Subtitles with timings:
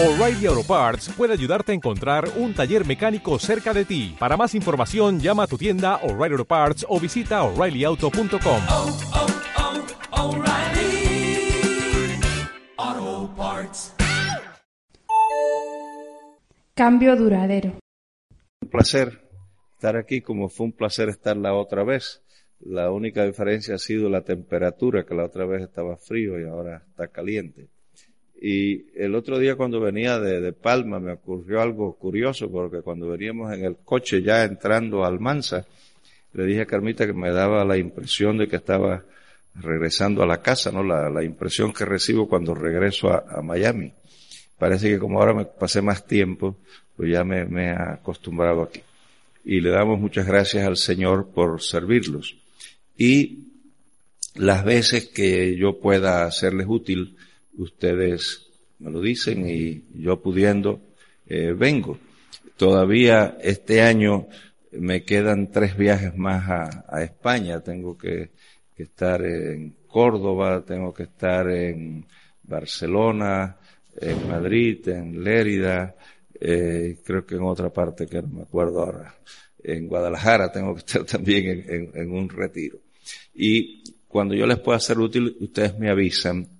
[0.00, 4.14] O'Reilly Auto Parts puede ayudarte a encontrar un taller mecánico cerca de ti.
[4.16, 8.60] Para más información, llama a tu tienda O'Reilly Auto Parts o visita oreillyauto.com.
[8.70, 8.96] oh,
[12.76, 13.92] oh, Parts.
[16.76, 17.72] Cambio duradero.
[18.62, 19.28] Un placer
[19.72, 22.22] estar aquí como fue un placer estar la otra vez.
[22.60, 26.84] La única diferencia ha sido la temperatura, que la otra vez estaba frío y ahora
[26.88, 27.68] está caliente.
[28.40, 33.08] Y el otro día cuando venía de, de, Palma me ocurrió algo curioso porque cuando
[33.08, 35.66] veníamos en el coche ya entrando al Mansa,
[36.34, 39.02] le dije a Carmita que me daba la impresión de que estaba
[39.56, 40.84] regresando a la casa, ¿no?
[40.84, 43.92] La, la impresión que recibo cuando regreso a, a, Miami.
[44.56, 46.56] Parece que como ahora me pasé más tiempo,
[46.96, 48.80] pues ya me, me he acostumbrado aquí.
[49.44, 52.36] Y le damos muchas gracias al Señor por servirlos.
[52.96, 53.46] Y
[54.34, 57.16] las veces que yo pueda serles útil,
[57.58, 58.46] ustedes
[58.78, 60.80] me lo dicen y yo pudiendo
[61.26, 61.98] eh, vengo.
[62.56, 64.28] Todavía este año
[64.72, 67.60] me quedan tres viajes más a, a España.
[67.60, 68.30] Tengo que,
[68.76, 72.06] que, estar en Córdoba, tengo que estar en
[72.42, 73.56] Barcelona,
[74.00, 75.94] en Madrid, en Lérida,
[76.40, 79.14] eh, creo que en otra parte que no me acuerdo ahora.
[79.62, 82.78] En Guadalajara tengo que estar también en, en, en un retiro.
[83.34, 86.57] Y cuando yo les pueda ser útil, ustedes me avisan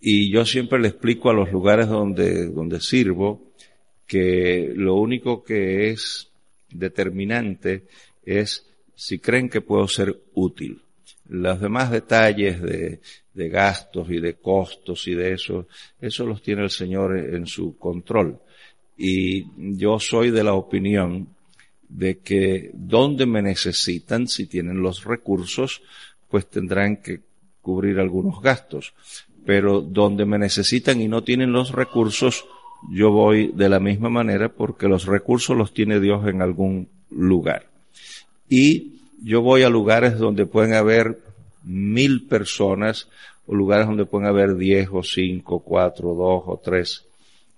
[0.00, 3.52] y yo siempre le explico a los lugares donde, donde sirvo
[4.06, 6.30] que lo único que es
[6.70, 7.84] determinante
[8.24, 10.80] es si creen que puedo ser útil.
[11.28, 13.00] Los demás detalles de,
[13.34, 15.66] de gastos y de costos y de eso,
[16.00, 18.38] eso los tiene el Señor en su control.
[18.96, 21.28] Y yo soy de la opinión
[21.88, 25.82] de que donde me necesitan, si tienen los recursos,
[26.28, 27.20] pues tendrán que
[27.60, 28.94] cubrir algunos gastos
[29.48, 32.44] pero donde me necesitan y no tienen los recursos,
[32.90, 37.66] yo voy de la misma manera porque los recursos los tiene Dios en algún lugar.
[38.50, 41.18] Y yo voy a lugares donde pueden haber
[41.64, 43.08] mil personas
[43.46, 47.06] o lugares donde pueden haber diez o cinco, cuatro, dos o tres.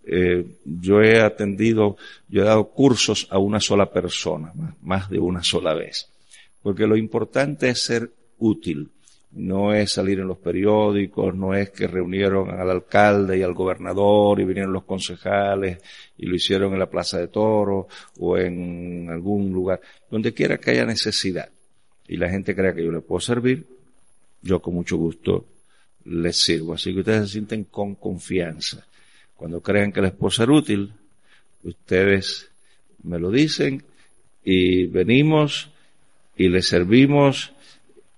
[0.06, 1.96] Eh, yo he atendido,
[2.28, 6.08] yo he dado cursos a una sola persona, más de una sola vez.
[6.62, 8.90] Porque lo importante es ser útil
[9.32, 14.40] no es salir en los periódicos, no es que reunieron al alcalde y al gobernador
[14.40, 15.78] y vinieron los concejales
[16.18, 17.86] y lo hicieron en la Plaza de Toro
[18.18, 19.80] o en algún lugar,
[20.10, 21.48] donde quiera que haya necesidad
[22.10, 23.64] y la gente crea que yo le puedo servir,
[24.42, 25.46] yo con mucho gusto
[26.06, 26.74] les sirvo.
[26.74, 28.84] Así que ustedes se sienten con confianza.
[29.36, 30.92] Cuando crean que les puedo ser útil,
[31.62, 32.50] ustedes
[33.04, 33.84] me lo dicen
[34.44, 35.70] y venimos
[36.36, 37.52] y les servimos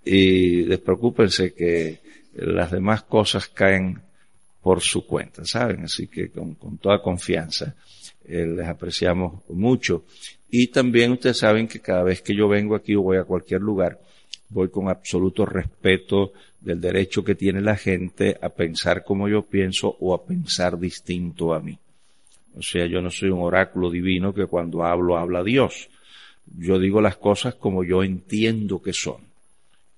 [0.05, 2.01] y despreocúpense que
[2.35, 4.01] las demás cosas caen
[4.63, 5.85] por su cuenta, ¿saben?
[5.85, 7.75] Así que con, toda confianza
[8.25, 10.05] eh, les apreciamos mucho.
[10.51, 13.61] Y también ustedes saben que cada vez que yo vengo aquí o voy a cualquier
[13.61, 14.01] lugar,
[14.51, 19.97] voy con absoluto respeto del derecho que tiene la gente a pensar como yo pienso
[19.99, 21.79] o a pensar distinto a mí.
[22.55, 25.89] O sea, yo no soy un oráculo divino que cuando hablo habla Dios.
[26.59, 29.32] Yo digo las cosas como yo entiendo que son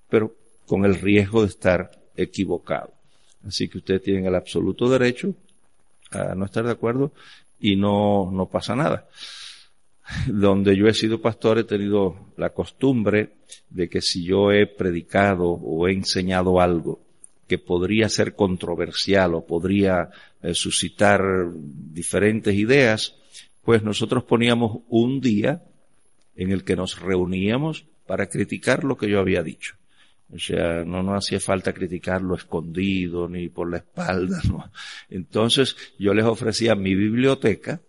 [0.09, 0.33] pero
[0.65, 2.91] con el riesgo de estar equivocado.
[3.47, 5.33] Así que ustedes tienen el absoluto derecho
[6.11, 7.11] a no estar de acuerdo
[7.59, 9.07] y no, no pasa nada.
[10.27, 13.33] Donde yo he sido pastor he tenido la costumbre
[13.69, 16.99] de que si yo he predicado o he enseñado algo
[17.47, 20.09] que podría ser controversial o podría
[20.41, 21.21] eh, suscitar
[21.53, 23.15] diferentes ideas,
[23.63, 25.61] pues nosotros poníamos un día
[26.35, 29.75] en el que nos reuníamos para criticar lo que yo había dicho.
[30.35, 34.69] O sea, no nos hacía falta criticarlo escondido ni por la espalda, ¿no?
[35.09, 37.79] Entonces yo les ofrecía mi biblioteca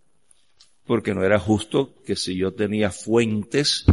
[0.87, 3.85] porque no era justo que si yo tenía fuentes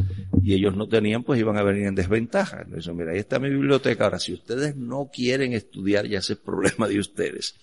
[0.43, 2.61] y ellos no tenían, pues iban a venir en desventaja.
[2.61, 4.03] Entonces, mira, ahí está mi biblioteca.
[4.03, 7.55] Ahora, si ustedes no quieren estudiar, ya ese es problema de ustedes.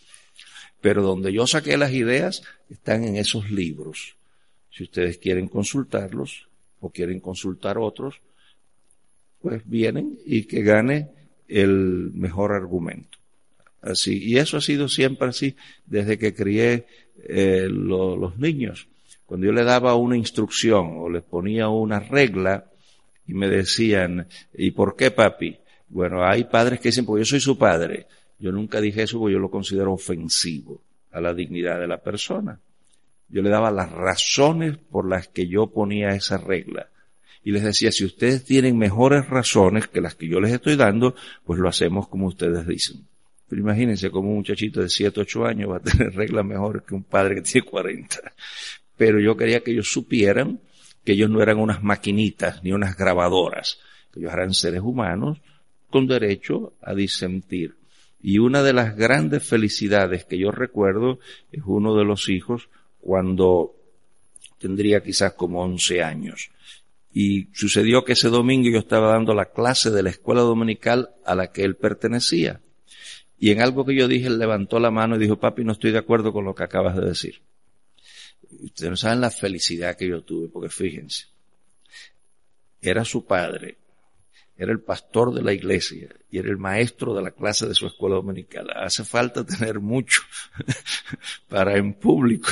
[0.81, 4.17] Pero donde yo saqué las ideas están en esos libros.
[4.73, 6.49] Si ustedes quieren consultarlos
[6.81, 8.21] o quieren consultar otros,
[9.41, 11.09] pues vienen y que gane
[11.49, 13.19] el mejor argumento.
[13.83, 15.57] Así, y eso ha sido siempre así
[15.87, 16.87] desde que crié
[17.25, 18.89] eh, lo, los niños.
[19.25, 22.67] Cuando yo le daba una instrucción o les ponía una regla
[23.27, 25.57] y me decían, ¿y por qué papi?
[25.89, 28.07] Bueno, hay padres que dicen, pues yo soy su padre.
[28.39, 30.83] Yo nunca dije eso porque yo lo considero ofensivo
[31.13, 32.59] a la dignidad de la persona.
[33.29, 36.89] Yo le daba las razones por las que yo ponía esa regla
[37.43, 41.15] y les decía, si ustedes tienen mejores razones que las que yo les estoy dando,
[41.45, 43.07] pues lo hacemos como ustedes dicen.
[43.49, 46.95] Pero imagínense como un muchachito de 7, 8 años va a tener reglas mejores que
[46.95, 48.33] un padre que tiene 40.
[48.97, 50.61] Pero yo quería que ellos supieran
[51.05, 53.81] que ellos no eran unas maquinitas ni unas grabadoras,
[54.13, 55.41] que ellos eran seres humanos
[55.89, 57.75] con derecho a disentir.
[58.23, 61.19] Y una de las grandes felicidades que yo recuerdo
[61.51, 62.69] es uno de los hijos
[63.01, 63.75] cuando
[64.59, 66.51] tendría quizás como 11 años.
[67.13, 71.35] Y sucedió que ese domingo yo estaba dando la clase de la escuela dominical a
[71.35, 72.61] la que él pertenecía.
[73.39, 75.93] Y en algo que yo dije, él levantó la mano y dijo, papi, no estoy
[75.93, 77.41] de acuerdo con lo que acabas de decir.
[78.63, 81.27] Ustedes no saben la felicidad que yo tuve, porque fíjense,
[82.81, 83.79] era su padre,
[84.57, 87.87] era el pastor de la iglesia y era el maestro de la clase de su
[87.87, 88.69] escuela dominical.
[88.77, 90.21] Hace falta tener mucho
[91.49, 92.51] para en público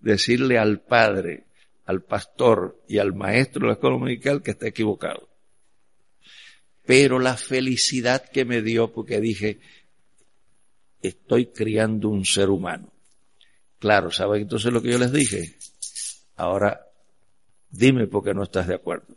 [0.00, 1.44] decirle al padre,
[1.90, 5.28] al pastor y al maestro de la escuela dominical que está equivocado.
[6.86, 9.60] Pero la felicidad que me dio porque dije,
[11.02, 12.92] estoy criando un ser humano.
[13.78, 15.56] Claro, ¿saben entonces lo que yo les dije?
[16.36, 16.86] Ahora,
[17.70, 19.16] dime por qué no estás de acuerdo.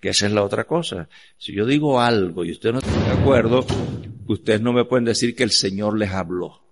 [0.00, 1.08] Que esa es la otra cosa.
[1.38, 3.66] Si yo digo algo y usted no está de acuerdo,
[4.28, 6.62] ustedes no me pueden decir que el Señor les habló,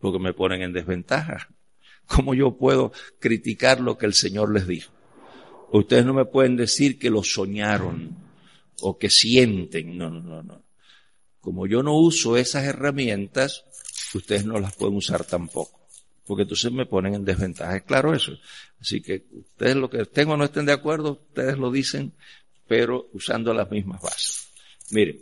[0.00, 1.48] porque me ponen en desventaja.
[2.06, 4.92] ¿Cómo yo puedo criticar lo que el Señor les dijo?
[5.72, 8.16] Ustedes no me pueden decir que lo soñaron
[8.80, 9.96] o que sienten.
[9.96, 10.62] No, no, no, no.
[11.40, 13.64] Como yo no uso esas herramientas,
[14.14, 15.80] ustedes no las pueden usar tampoco.
[16.26, 17.76] Porque entonces me ponen en desventaja.
[17.76, 18.32] Es claro eso.
[18.80, 22.12] Así que ustedes lo que estén o no estén de acuerdo, ustedes lo dicen,
[22.66, 24.48] pero usando las mismas bases.
[24.90, 25.18] Miren,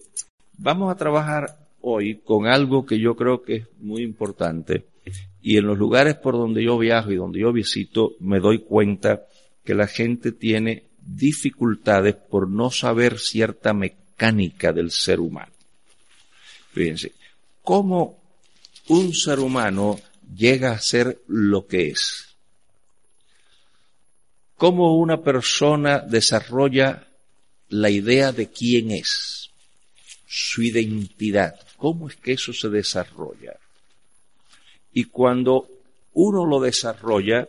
[0.58, 4.91] vamos a trabajar hoy con algo que yo creo que es muy importante
[5.42, 9.26] y en los lugares por donde yo viajo y donde yo visito me doy cuenta
[9.64, 15.52] que la gente tiene dificultades por no saber cierta mecánica del ser humano.
[16.72, 17.12] Fíjense,
[17.62, 18.22] ¿cómo
[18.88, 19.98] un ser humano
[20.34, 22.36] llega a ser lo que es?
[24.56, 27.08] ¿Cómo una persona desarrolla
[27.68, 29.50] la idea de quién es?
[30.26, 31.56] Su identidad.
[31.76, 33.58] ¿Cómo es que eso se desarrolla?
[34.92, 35.68] Y cuando
[36.12, 37.48] uno lo desarrolla,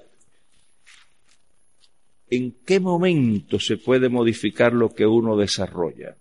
[2.30, 6.16] ¿en qué momento se puede modificar lo que uno desarrolla?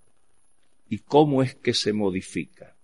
[0.88, 2.74] ¿Y cómo es que se modifica?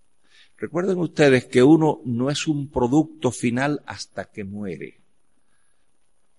[0.57, 4.99] Recuerden ustedes que uno no es un producto final hasta que muere.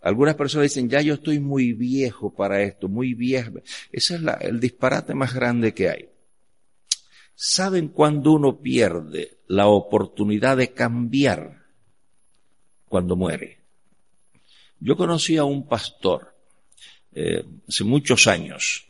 [0.01, 3.59] Algunas personas dicen, ya yo estoy muy viejo para esto, muy viejo.
[3.91, 6.09] Ese es el disparate más grande que hay.
[7.35, 11.58] ¿Saben cuándo uno pierde la oportunidad de cambiar?
[12.89, 13.59] Cuando muere.
[14.79, 16.35] Yo conocí a un pastor
[17.13, 18.89] eh, hace muchos años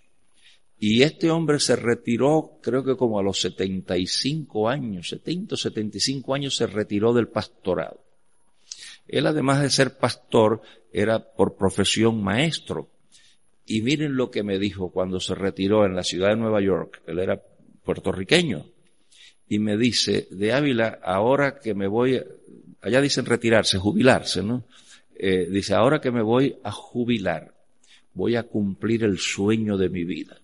[0.79, 6.33] y este hombre se retiró, creo que como a los 75 años, 70 o 75
[6.33, 8.01] años se retiró del pastorado.
[9.05, 10.61] Él además de ser pastor,
[10.93, 12.89] era por profesión maestro.
[13.65, 17.01] Y miren lo que me dijo cuando se retiró en la ciudad de Nueva York.
[17.07, 17.41] Él era
[17.83, 18.65] puertorriqueño.
[19.47, 22.23] Y me dice, de Ávila, ahora que me voy,
[22.81, 24.65] allá dicen retirarse, jubilarse, ¿no?
[25.15, 27.53] Eh, dice, ahora que me voy a jubilar,
[28.13, 30.39] voy a cumplir el sueño de mi vida.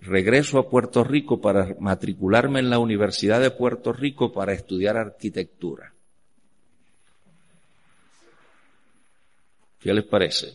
[0.00, 5.92] Regreso a Puerto Rico para matricularme en la Universidad de Puerto Rico para estudiar arquitectura.
[9.80, 10.54] ¿Qué les parece?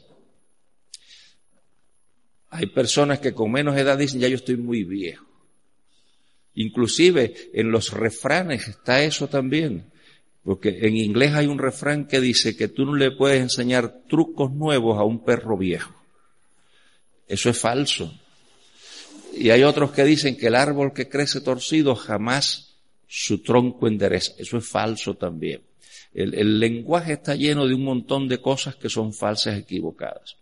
[2.50, 5.26] Hay personas que con menos edad dicen, ya yo estoy muy viejo.
[6.56, 9.92] Inclusive en los refranes está eso también.
[10.44, 14.52] Porque en inglés hay un refrán que dice que tú no le puedes enseñar trucos
[14.52, 15.94] nuevos a un perro viejo.
[17.28, 18.14] Eso es falso.
[19.34, 22.76] Y hay otros que dicen que el árbol que crece torcido jamás
[23.08, 24.34] su tronco endereza.
[24.38, 25.64] Eso es falso también.
[26.14, 30.36] El, el, lenguaje está lleno de un montón de cosas que son falsas, equivocadas.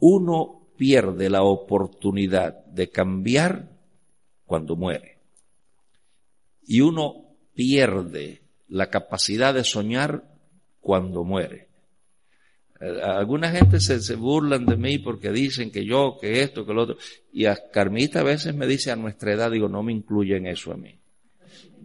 [0.00, 3.70] Uno pierde la oportunidad de cambiar
[4.44, 5.18] cuando muere.
[6.66, 10.24] Y uno pierde la capacidad de soñar
[10.80, 11.68] cuando muere.
[12.80, 16.72] Eh, alguna gente se, se, burlan de mí porque dicen que yo, que esto, que
[16.72, 16.96] lo otro.
[17.32, 20.72] Y a Carmita a veces me dice a nuestra edad, digo, no me incluyen eso
[20.72, 20.98] a mí.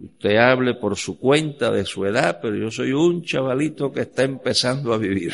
[0.01, 4.23] Usted hable por su cuenta de su edad, pero yo soy un chavalito que está
[4.23, 5.33] empezando a vivir.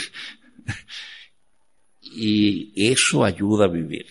[2.02, 4.06] y eso ayuda a vivir.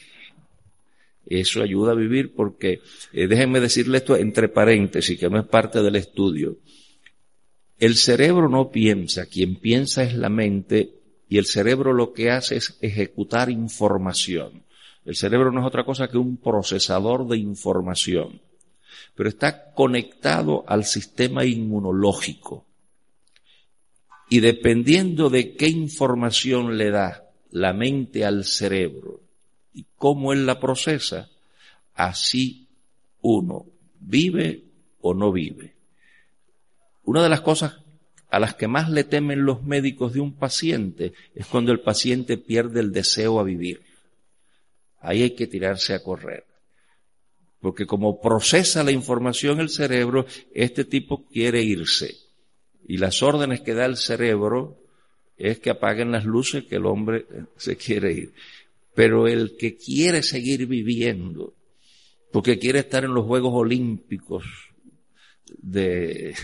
[1.29, 2.81] Eso ayuda a vivir porque,
[3.13, 6.57] eh, déjenme decirle esto entre paréntesis, que no es parte del estudio.
[7.79, 10.95] El cerebro no piensa, quien piensa es la mente
[11.29, 14.65] y el cerebro lo que hace es ejecutar información.
[15.05, 18.43] El cerebro no es otra cosa que un procesador de información.
[19.15, 22.67] pero está conectado al sistema inmunológico.
[24.29, 29.21] Y dependiendo de qué información le da la mente al cerebro
[29.73, 31.31] y cómo él la procesa,
[31.95, 32.69] así
[33.21, 33.67] uno
[33.99, 34.65] vive
[35.01, 35.78] o no vive.
[37.09, 37.79] Una de las cosas
[38.29, 42.37] a las que más le temen los médicos de un paciente es cuando el paciente
[42.37, 43.81] pierde el deseo a vivir.
[45.01, 46.45] Ahí hay que tirarse a correr.
[47.61, 52.15] Porque como procesa la información el cerebro, este tipo quiere irse.
[52.87, 54.77] Y las órdenes que da el cerebro
[55.39, 57.25] es que apaguen las luces que el hombre
[57.57, 58.35] se quiere ir.
[58.95, 61.55] Pero el que quiere seguir viviendo,
[62.31, 64.45] porque quiere estar en los Juegos Olímpicos
[65.63, 66.35] de,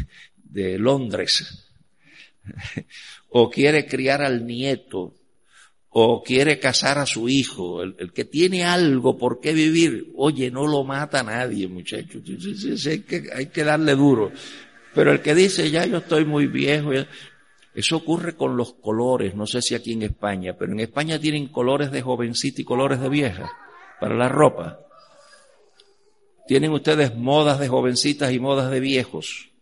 [0.54, 1.68] de Londres,
[3.30, 5.14] o quiere criar al nieto,
[5.90, 10.66] o quiere casar a su hijo, el, que tiene algo por qué vivir, oye, no
[10.66, 12.22] lo mata nadie, muchachos,
[12.86, 14.32] hay que, hay que darle duro.
[14.94, 16.90] Pero el que dice, ya yo estoy muy viejo,
[17.74, 21.48] eso ocurre con los colores, no sé si aquí en España, pero en España tienen
[21.48, 23.50] colores de jovencita y colores de vieja
[24.00, 24.78] para la ropa.
[26.46, 29.53] Tienen ustedes modas de jovencitas y modas de viejos.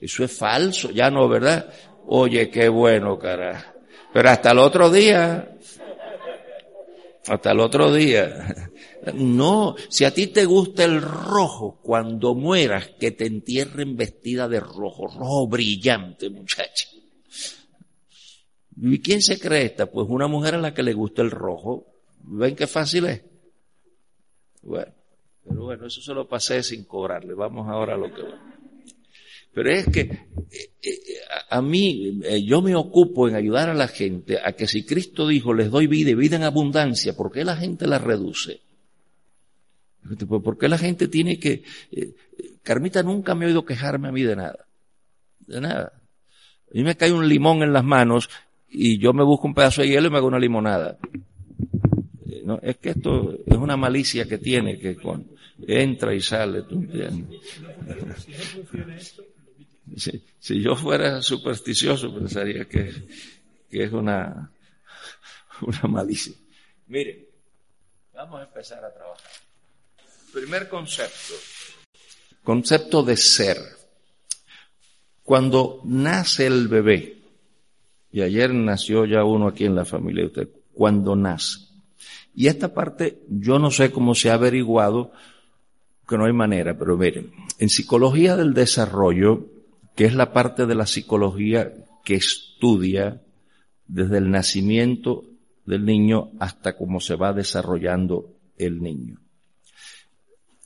[0.00, 1.72] Eso es falso, ya no, ¿verdad?
[2.06, 3.74] Oye, qué bueno, cara.
[4.12, 5.56] Pero hasta el otro día,
[7.26, 8.70] hasta el otro día.
[9.14, 14.58] No, si a ti te gusta el rojo, cuando mueras, que te entierren vestida de
[14.60, 16.88] rojo, rojo brillante, muchacha.
[18.76, 19.86] ¿Y quién se cree esta?
[19.86, 21.86] Pues una mujer a la que le gusta el rojo.
[22.24, 23.22] ¿Ven qué fácil es?
[24.62, 24.92] Bueno,
[25.48, 27.34] pero bueno, eso se lo pasé sin cobrarle.
[27.34, 28.57] Vamos ahora a lo que va.
[29.54, 30.98] Pero es que eh, eh,
[31.50, 35.26] a, mí, eh, yo me ocupo en ayudar a la gente a que si Cristo
[35.26, 38.60] dijo, les doy vida y vida en abundancia, ¿por qué la gente la reduce?
[40.28, 41.64] ¿Por qué la gente tiene que...
[42.62, 44.66] Carmita nunca me ha oído quejarme a mí de nada.
[45.40, 45.92] De nada.
[46.70, 48.30] A mí me cae un limón en las manos
[48.70, 50.98] y yo me busco un pedazo de hielo y me hago una limonada.
[52.44, 55.26] No, es que esto es una malicia que tiene que con,
[55.66, 56.62] entra y sale.
[56.62, 56.86] ¿tú
[59.96, 62.92] si, yo fuera supersticioso, pensaría que,
[63.70, 64.50] que es una,
[65.62, 66.34] una malicia.
[66.86, 67.28] Mire,
[68.14, 69.30] vamos a empezar a trabajar.
[70.32, 71.34] Primer concepto.
[72.42, 73.58] Concepto de ser.
[75.22, 77.18] Cuando nace el bebé,
[78.10, 81.58] y ayer nació ya uno aquí en la familia de usted, cuando nace.
[82.34, 85.12] Y esta parte yo no sé cómo se ha averiguado,
[86.06, 89.44] que no hay manera, pero miren, en psicología del desarrollo
[89.98, 91.72] que es la parte de la psicología
[92.04, 93.20] que estudia
[93.88, 95.24] desde el nacimiento
[95.66, 99.18] del niño hasta cómo se va desarrollando el niño.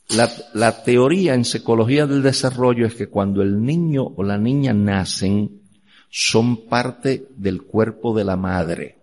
[0.09, 4.71] La, la, teoría en psicología del desarrollo es que cuando el niño o la niña
[4.71, 5.63] nacen,
[6.11, 8.99] son parte del cuerpo de la madre.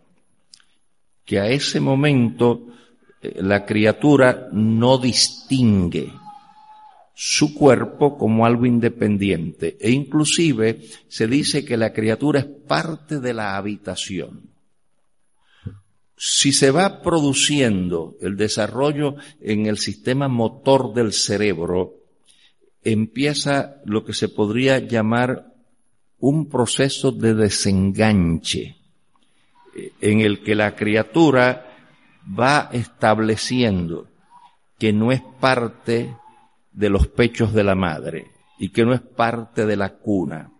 [1.24, 2.68] Que a ese momento
[3.20, 6.19] eh, la criatura no distingue
[7.22, 13.34] su cuerpo como algo independiente e inclusive se dice que la criatura es parte de
[13.34, 14.48] la habitación.
[16.16, 21.92] Si se va produciendo el desarrollo en el sistema motor del cerebro,
[22.82, 25.52] empieza lo que se podría llamar
[26.20, 28.76] un proceso de desenganche
[30.00, 31.66] en el que la criatura
[32.26, 34.06] va estableciendo
[34.78, 36.16] que no es parte
[36.72, 40.52] de los pechos de la madre y que no es parte de la cuna.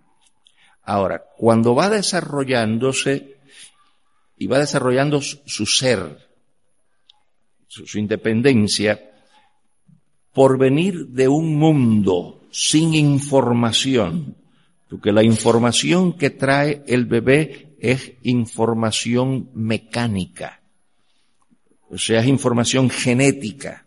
[0.85, 3.37] Ahora, cuando va desarrollándose
[4.37, 6.19] y va desarrollando su ser,
[7.69, 9.13] su, independencia,
[10.33, 14.37] por venir de un mundo sin información,
[14.89, 20.63] porque la información que trae el bebé es información mecánica,
[21.91, 23.87] o sea, es información genética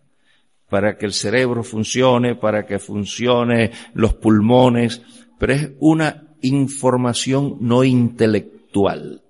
[0.74, 5.03] para que el cerebro funcione, para que funcione los pulmones,
[5.38, 9.22] pero es una información no intelectual.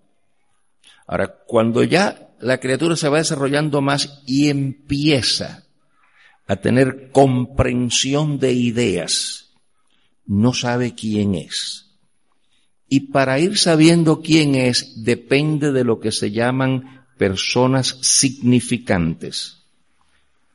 [1.06, 5.66] Ahora, cuando ya la criatura se va desarrollando más y empieza
[6.48, 9.52] a tener comprensión de ideas,
[10.26, 11.98] no sabe quién es.
[12.88, 19.63] Y para ir sabiendo quién es depende de lo que se llaman personas significantes.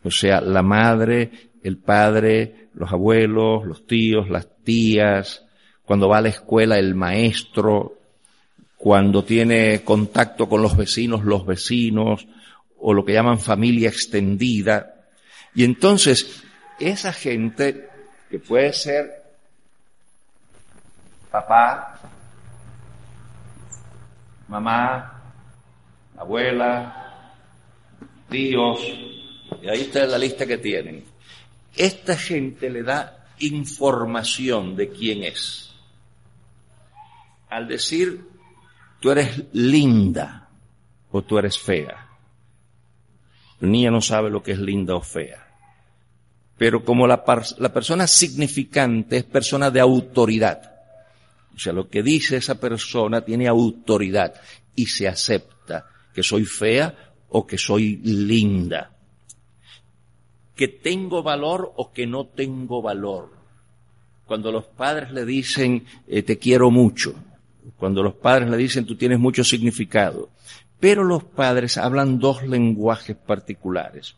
[0.05, 5.45] O sea, la madre, el padre, los abuelos, los tíos, las tías,
[5.85, 7.95] cuando va a la escuela el maestro,
[8.77, 12.27] cuando tiene contacto con los vecinos, los vecinos,
[12.81, 14.95] o lo que llaman familia extendida.
[15.55, 16.43] Y entonces,
[16.79, 17.89] esa gente
[18.31, 19.23] que puede ser
[21.31, 21.99] papá,
[24.47, 25.23] mamá,
[26.17, 27.35] abuela,
[28.29, 28.81] tíos,
[29.63, 31.05] y ahí está la lista que tienen.
[31.77, 35.71] Esta gente le da información de quién es.
[37.49, 38.25] Al decir,
[39.01, 40.49] tú eres linda
[41.11, 42.09] o tú eres fea.
[43.61, 45.47] La niña no sabe lo que es linda o fea.
[46.57, 47.23] Pero como la,
[47.59, 50.79] la persona significante es persona de autoridad,
[51.55, 54.35] o sea, lo que dice esa persona tiene autoridad
[54.75, 58.93] y se acepta que soy fea o que soy linda,
[60.59, 63.31] que tengo valor o que no tengo valor.
[64.27, 67.15] Cuando los padres le dicen eh, te quiero mucho,
[67.77, 70.31] cuando los padres le dicen tú tienes mucho significado,
[70.81, 74.17] pero los padres hablan dos lenguajes particulares.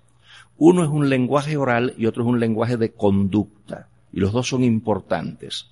[0.57, 4.49] Uno es un lenguaje oral y otro es un lenguaje de conducta, y los dos
[4.49, 5.67] son importantes.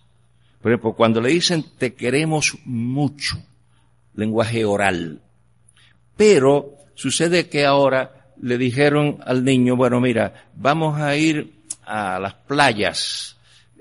[0.60, 3.38] Por ejemplo, cuando le dicen te queremos mucho,
[4.14, 5.22] lenguaje oral.
[6.14, 11.52] Pero sucede que ahora le dijeron al niño, bueno, mira, vamos a ir
[11.85, 13.38] a las playas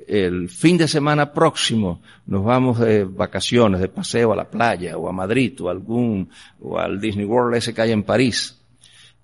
[0.08, 5.10] el fin de semana próximo nos vamos de vacaciones, de paseo a la playa o
[5.10, 6.30] a Madrid o algún,
[6.62, 8.58] o al Disney World ese que hay en París.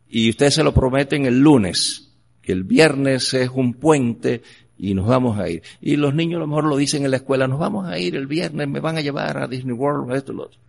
[0.09, 2.11] Y ustedes se lo prometen el lunes,
[2.41, 4.43] que el viernes es un puente
[4.77, 5.63] y nos vamos a ir.
[5.81, 8.15] Y los niños a lo mejor lo dicen en la escuela, nos vamos a ir
[8.15, 10.59] el viernes, me van a llevar a Disney World, esto, lo otro.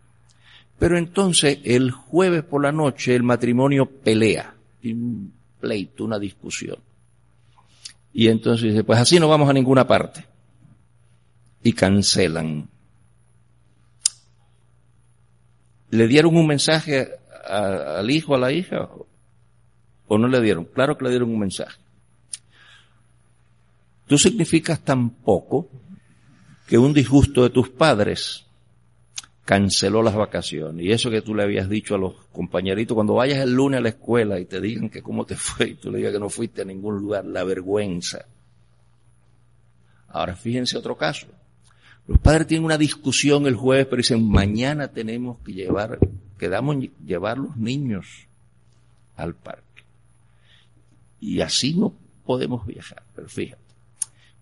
[0.78, 4.53] Pero entonces el jueves por la noche el matrimonio pelea,
[4.92, 6.78] un pleito, una discusión.
[8.12, 10.24] Y entonces dice, pues así no vamos a ninguna parte.
[11.62, 12.68] Y cancelan.
[15.90, 17.08] ¿Le dieron un mensaje
[17.48, 18.88] al hijo, a la hija?
[20.06, 20.64] ¿O no le dieron?
[20.64, 21.80] Claro que le dieron un mensaje.
[24.06, 25.68] Tú significas tan poco
[26.66, 28.43] que un disgusto de tus padres
[29.44, 30.84] canceló las vacaciones.
[30.84, 33.82] Y eso que tú le habías dicho a los compañeritos, cuando vayas el lunes a
[33.82, 36.30] la escuela y te digan que cómo te fue y tú le digas que no
[36.30, 38.24] fuiste a ningún lugar, la vergüenza.
[40.08, 41.26] Ahora fíjense otro caso.
[42.06, 45.98] Los padres tienen una discusión el jueves, pero dicen, mañana tenemos que llevar,
[46.38, 48.26] quedamos llevar los niños
[49.16, 49.62] al parque.
[51.18, 51.94] Y así no
[52.26, 53.62] podemos viajar, pero fíjate.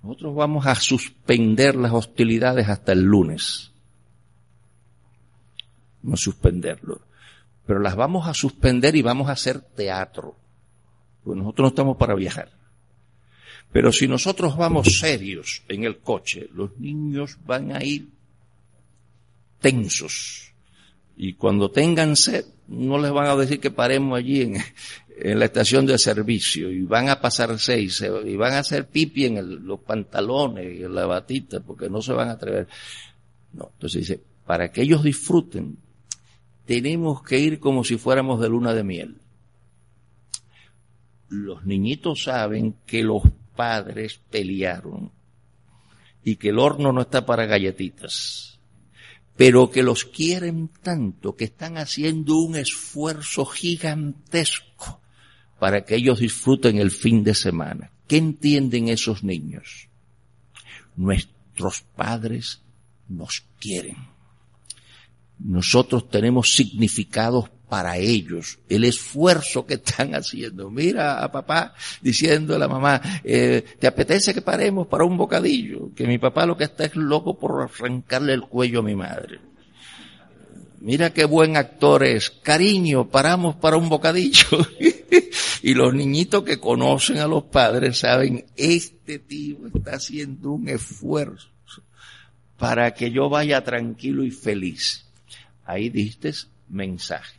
[0.02, 3.71] Nosotros vamos a suspender las hostilidades hasta el lunes
[6.02, 7.00] no suspenderlo.
[7.66, 10.36] Pero las vamos a suspender y vamos a hacer teatro.
[11.22, 12.50] Porque nosotros no estamos para viajar.
[13.72, 18.08] Pero si nosotros vamos serios en el coche, los niños van a ir
[19.60, 20.52] tensos.
[21.16, 24.56] Y cuando tengan sed, no les van a decir que paremos allí en,
[25.16, 29.26] en la estación de servicio y van a pasar seis y van a hacer pipi
[29.26, 32.66] en los pantalones y en la batita porque no se van a atrever.
[33.52, 35.76] No, entonces dice, para que ellos disfruten
[36.66, 39.16] tenemos que ir como si fuéramos de luna de miel.
[41.28, 43.22] Los niñitos saben que los
[43.56, 45.10] padres pelearon
[46.24, 48.60] y que el horno no está para galletitas,
[49.36, 55.00] pero que los quieren tanto que están haciendo un esfuerzo gigantesco
[55.58, 57.90] para que ellos disfruten el fin de semana.
[58.06, 59.88] ¿Qué entienden esos niños?
[60.96, 62.62] Nuestros padres
[63.08, 63.96] nos quieren
[65.38, 70.70] nosotros tenemos significados para ellos, el esfuerzo que están haciendo.
[70.70, 75.90] Mira a papá diciendo a la mamá, eh, ¿te apetece que paremos para un bocadillo?
[75.94, 79.40] Que mi papá lo que está es loco por arrancarle el cuello a mi madre.
[80.80, 82.28] Mira qué buen actor es.
[82.28, 84.48] Cariño, paramos para un bocadillo.
[85.62, 91.48] y los niñitos que conocen a los padres saben, este tío está haciendo un esfuerzo
[92.58, 95.06] para que yo vaya tranquilo y feliz
[95.72, 96.32] ahí diste
[96.68, 97.38] mensaje.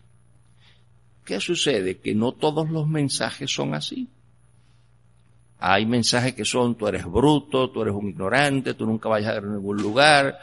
[1.25, 1.99] ¿Qué sucede?
[1.99, 4.07] Que no todos los mensajes son así.
[5.59, 9.37] Hay mensajes que son, tú eres bruto, tú eres un ignorante, tú nunca vas a
[9.37, 10.37] ir a ningún lugar.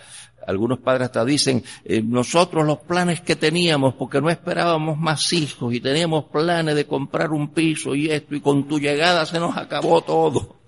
[0.47, 5.75] Algunos padres hasta dicen, eh, nosotros los planes que teníamos, porque no esperábamos más hijos
[5.75, 9.55] y teníamos planes de comprar un piso y esto, y con tu llegada se nos
[9.59, 10.61] acabó todo.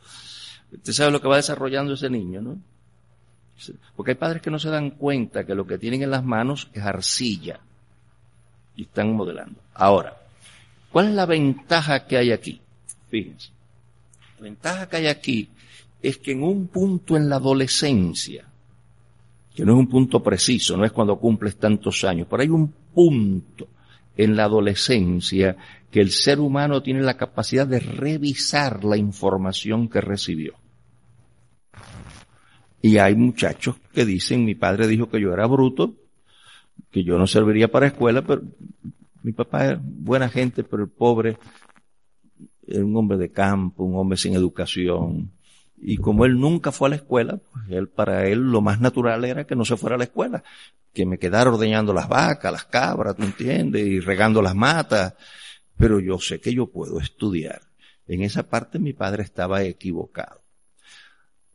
[0.70, 2.58] Usted sabe lo que va desarrollando ese niño, ¿no?
[3.94, 6.68] Porque hay padres que no se dan cuenta que lo que tienen en las manos
[6.72, 7.60] es arcilla
[8.76, 9.60] y están modelando.
[9.74, 10.16] Ahora,
[10.90, 12.60] ¿cuál es la ventaja que hay aquí?
[13.10, 13.50] Fíjense.
[14.38, 15.48] La ventaja que hay aquí
[16.02, 18.44] es que en un punto en la adolescencia,
[19.54, 22.72] que no es un punto preciso, no es cuando cumples tantos años, pero hay un
[22.94, 23.68] punto
[24.16, 25.56] en la adolescencia
[25.90, 30.54] que el ser humano tiene la capacidad de revisar la información que recibió.
[32.82, 35.94] Y hay muchachos que dicen, mi padre dijo que yo era bruto,
[36.90, 38.42] que yo no serviría para escuela, pero
[39.22, 41.38] mi papá era buena gente, pero el pobre
[42.66, 45.30] era un hombre de campo, un hombre sin educación.
[45.80, 49.24] Y como él nunca fue a la escuela, pues él, para él lo más natural
[49.24, 50.42] era que no se fuera a la escuela,
[50.92, 53.86] que me quedara ordeñando las vacas, las cabras, ¿tú entiendes?
[53.86, 55.14] Y regando las matas.
[55.76, 57.62] Pero yo sé que yo puedo estudiar.
[58.08, 60.41] En esa parte mi padre estaba equivocado.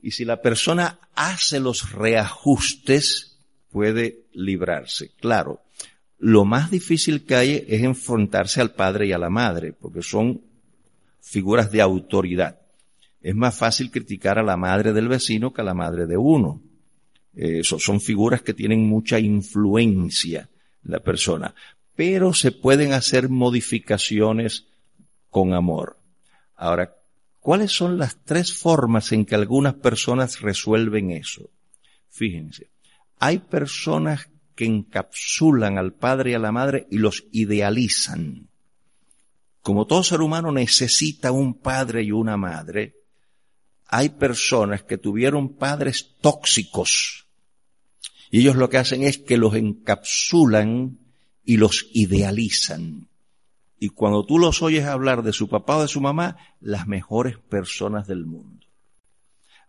[0.01, 3.38] Y si la persona hace los reajustes,
[3.69, 5.12] puede librarse.
[5.19, 5.62] Claro,
[6.19, 10.41] lo más difícil que hay es enfrentarse al padre y a la madre, porque son
[11.21, 12.60] figuras de autoridad.
[13.21, 16.62] Es más fácil criticar a la madre del vecino que a la madre de uno.
[17.36, 20.49] Eh, son figuras que tienen mucha influencia
[20.83, 21.53] en la persona.
[21.95, 24.65] Pero se pueden hacer modificaciones
[25.29, 25.97] con amor.
[26.55, 26.95] Ahora,
[27.47, 31.49] ¿cuáles son las tres formas en que algunas personas resuelven eso?
[32.10, 32.71] Fíjense,
[33.19, 38.49] hay personas que encapsulan al padre y a la madre y los idealizan.
[39.62, 42.95] Como todo ser humano necesita un padre y una madre,
[43.86, 47.27] hay personas que tuvieron padres tóxicos
[48.29, 50.99] y ellos lo que hacen es que los encapsulan
[51.45, 53.07] y los idealizan.
[53.79, 57.37] Y cuando tú los oyes hablar de su papá o de su mamá, las mejores
[57.37, 58.65] personas del mundo.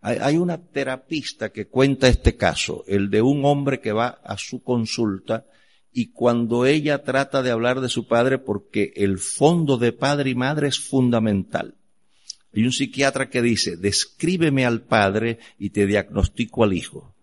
[0.00, 4.62] Hay una terapista que cuenta este caso, el de un hombre que va a su
[4.62, 5.44] consulta
[5.92, 10.34] y cuando ella trata de hablar de su padre, porque el fondo de padre y
[10.36, 11.74] madre es fundamental.
[12.54, 17.14] Hay un psiquiatra que dice, descríbeme al padre y te diagnostico al hijo.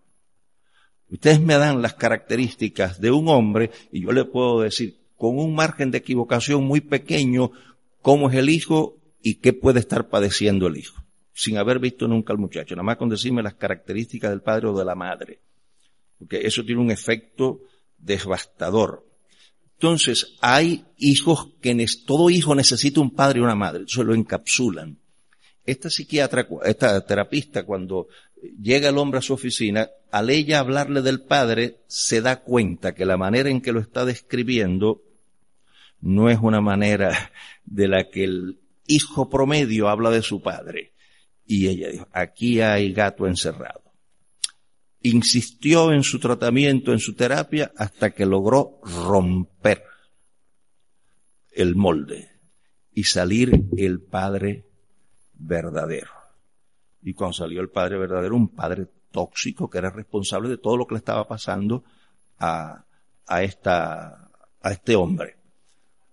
[1.08, 5.54] Ustedes me dan las características de un hombre y yo le puedo decir con un
[5.54, 7.52] margen de equivocación muy pequeño
[8.02, 12.32] cómo es el hijo y qué puede estar padeciendo el hijo sin haber visto nunca
[12.32, 15.40] al muchacho, nada más con decirme las características del padre o de la madre.
[16.18, 17.60] Porque eso tiene un efecto
[17.98, 19.06] devastador.
[19.74, 24.98] Entonces, hay hijos que todo hijo necesita un padre y una madre, se lo encapsulan.
[25.66, 28.08] Esta psiquiatra, esta terapista, cuando
[28.62, 33.04] llega el hombre a su oficina, al ella hablarle del padre, se da cuenta que
[33.04, 35.02] la manera en que lo está describiendo
[36.00, 37.30] no es una manera
[37.64, 40.92] de la que el hijo promedio habla de su padre.
[41.44, 43.82] Y ella dijo, aquí hay gato encerrado.
[45.02, 49.84] Insistió en su tratamiento, en su terapia, hasta que logró romper
[51.52, 52.30] el molde
[52.92, 54.66] y salir el padre
[55.34, 56.10] verdadero.
[57.02, 60.86] Y cuando salió el padre verdadero, un padre tóxico que era responsable de todo lo
[60.86, 61.84] que le estaba pasando
[62.38, 62.84] a,
[63.26, 64.30] a, esta,
[64.60, 65.36] a este hombre.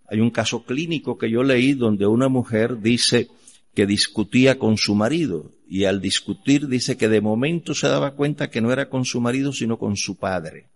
[0.10, 3.30] Hay un caso clínico que yo leí donde una mujer dice,
[3.74, 8.50] que discutía con su marido y al discutir dice que de momento se daba cuenta
[8.50, 10.68] que no era con su marido sino con su padre.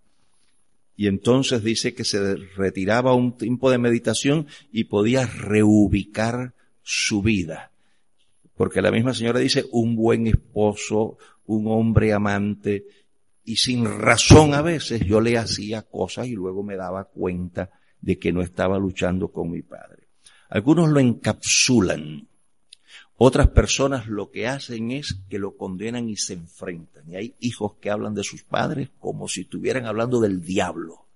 [0.96, 7.72] Y entonces dice que se retiraba un tiempo de meditación y podía reubicar su vida.
[8.56, 12.86] Porque la misma señora dice un buen esposo, un hombre amante,
[13.46, 17.70] y sin razón a veces yo le hacía cosas y luego me daba cuenta
[18.02, 20.08] de que no estaba luchando con mi padre.
[20.50, 22.28] Algunos lo encapsulan
[23.20, 27.10] otras personas lo que hacen es que lo condenan y se enfrentan.
[27.10, 31.08] Y hay hijos que hablan de sus padres como si estuvieran hablando del diablo.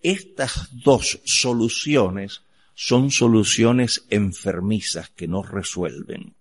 [0.00, 2.42] Estas dos soluciones
[2.74, 6.34] son soluciones enfermizas que no resuelven.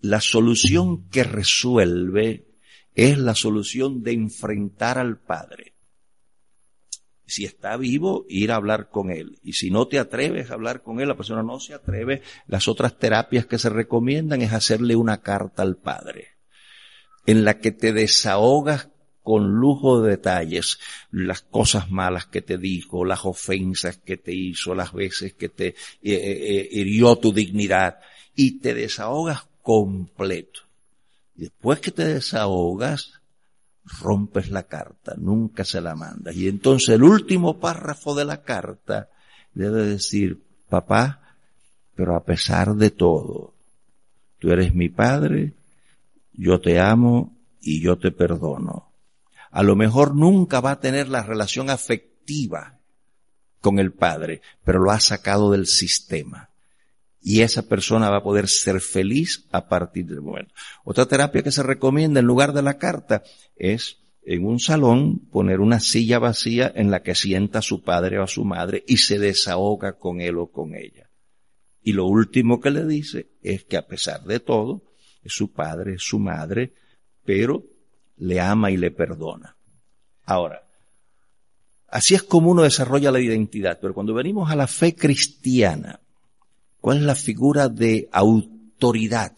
[0.00, 2.46] La solución que resuelve
[2.94, 5.73] es la solución de enfrentar al Padre.
[7.26, 9.38] Si está vivo, ir a hablar con él.
[9.42, 12.68] Y si no te atreves a hablar con él, la persona no se atreve, las
[12.68, 16.28] otras terapias que se recomiendan es hacerle una carta al Padre,
[17.26, 18.88] en la que te desahogas
[19.24, 20.78] con lujo de detalles
[21.10, 25.68] las cosas malas que te dijo, las ofensas que te hizo, las veces que te
[25.68, 28.00] eh, eh, eh, hirió tu dignidad,
[28.34, 30.60] y te desahogas completo.
[31.34, 33.22] Después que te desahogas,
[34.00, 36.34] rompes la carta, nunca se la mandas.
[36.36, 39.08] Y entonces el último párrafo de la carta
[39.52, 41.20] debe decir, papá,
[41.94, 43.54] pero a pesar de todo,
[44.38, 45.54] tú eres mi padre,
[46.32, 48.90] yo te amo y yo te perdono.
[49.50, 52.78] A lo mejor nunca va a tener la relación afectiva
[53.60, 56.50] con el padre, pero lo ha sacado del sistema
[57.26, 60.52] y esa persona va a poder ser feliz a partir del momento.
[60.84, 63.22] Otra terapia que se recomienda en lugar de la carta
[63.56, 68.18] es en un salón poner una silla vacía en la que sienta a su padre
[68.18, 71.08] o a su madre y se desahoga con él o con ella.
[71.82, 74.82] Y lo último que le dice es que a pesar de todo,
[75.22, 76.74] es su padre, su madre,
[77.24, 77.64] pero
[78.18, 79.56] le ama y le perdona.
[80.26, 80.62] Ahora,
[81.88, 86.00] así es como uno desarrolla la identidad, pero cuando venimos a la fe cristiana,
[86.84, 89.34] ¿cuál es la figura de autoridad?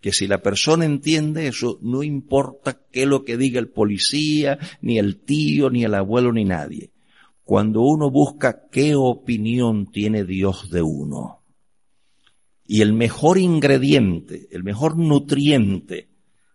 [0.00, 4.98] Que si la persona entiende eso, no importa qué lo que diga el policía, ni
[4.98, 6.90] el tío, ni el abuelo, ni nadie.
[7.44, 11.42] Cuando uno busca qué opinión tiene Dios de uno.
[12.66, 16.08] Y el mejor ingrediente, el mejor nutriente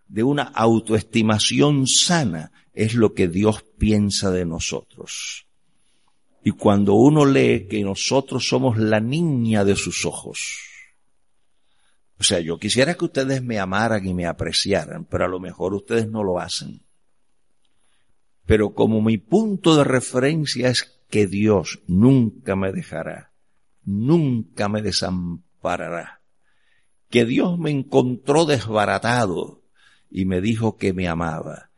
[0.08, 5.46] de una autoestimación sana es lo que Dios piensa de nosotros.
[6.44, 10.40] Y cuando uno lee que nosotros somos la niña de sus ojos,
[12.20, 15.74] o sea, yo quisiera que ustedes me amaran y me apreciaran, pero a lo mejor
[15.74, 16.86] ustedes no lo hacen.
[18.46, 23.34] Pero como mi punto de referencia es que Dios nunca me dejará,
[23.84, 26.22] nunca me desamparará,
[27.10, 29.64] que Dios me encontró desbaratado
[30.10, 31.73] y me dijo que me amaba.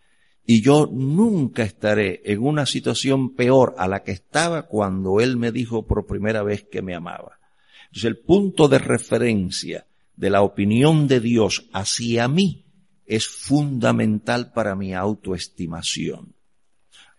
[0.45, 5.51] Y yo nunca estaré en una situación peor a la que estaba cuando Él me
[5.51, 7.39] dijo por primera vez que me amaba.
[7.86, 12.65] Entonces el punto de referencia de la opinión de Dios hacia mí
[13.05, 16.34] es fundamental para mi autoestimación.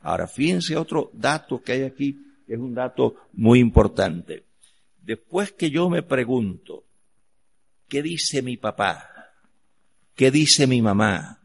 [0.01, 4.45] Ahora, fíjense otro dato que hay aquí, que es un dato muy importante.
[5.03, 6.85] Después que yo me pregunto,
[7.89, 9.09] ¿qué dice mi papá?
[10.15, 11.41] ¿Qué dice mi mamá?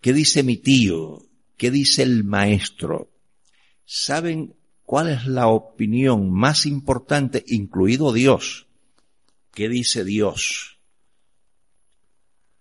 [0.00, 1.22] ¿Qué dice mi tío?
[1.58, 3.10] ¿Qué dice el maestro?
[3.84, 8.66] ¿Saben cuál es la opinión más importante, incluido Dios?
[9.52, 10.78] ¿Qué dice Dios?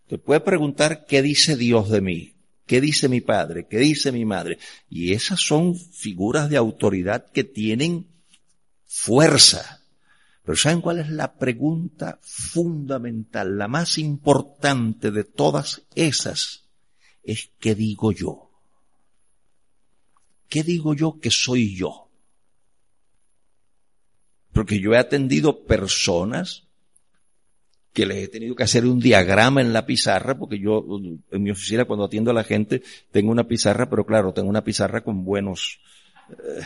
[0.07, 2.33] Te puede preguntar qué dice Dios de mí,
[2.65, 4.57] qué dice mi padre, qué dice mi madre.
[4.89, 8.07] Y esas son figuras de autoridad que tienen
[8.85, 9.81] fuerza.
[10.43, 16.68] Pero ¿saben cuál es la pregunta fundamental, la más importante de todas esas?
[17.29, 18.49] Es ¿qué digo yo?
[20.49, 22.07] ¿Qué digo yo que soy yo?
[24.51, 26.63] Porque yo he atendido personas
[27.93, 30.83] que les he tenido que hacer un diagrama en la pizarra, porque yo
[31.31, 34.63] en mi oficina cuando atiendo a la gente tengo una pizarra, pero claro, tengo una
[34.63, 35.81] pizarra con buenos,
[36.31, 36.61] eh,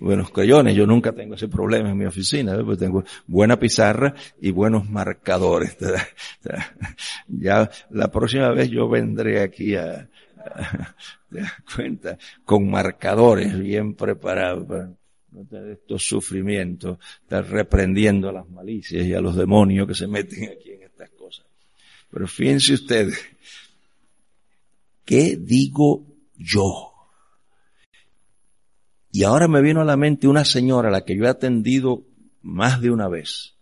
[0.00, 0.74] buenos crayones.
[0.74, 2.76] Yo nunca tengo ese problema en mi oficina, ¿eh?
[2.78, 5.76] tengo buena pizarra y buenos marcadores.
[7.28, 10.94] Ya la próxima vez yo vendré aquí a, a
[11.30, 12.18] ¿te das cuenta?
[12.44, 14.90] Con marcadores bien preparados para
[15.32, 20.06] no tener estos sufrimientos, estar reprendiendo a las malicias y a los demonios que se
[20.06, 21.46] meten aquí en estas cosas.
[22.10, 23.18] Pero fíjense ustedes,
[25.04, 26.04] ¿qué digo
[26.36, 26.91] yo?
[29.12, 32.02] Y ahora me vino a la mente una señora a la que yo he atendido
[32.40, 33.54] más de una vez,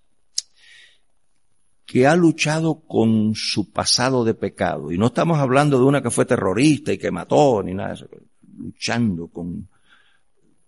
[1.84, 4.92] que ha luchado con su pasado de pecado.
[4.92, 7.94] Y no estamos hablando de una que fue terrorista y que mató, ni nada de
[7.96, 8.08] eso,
[8.56, 9.68] luchando con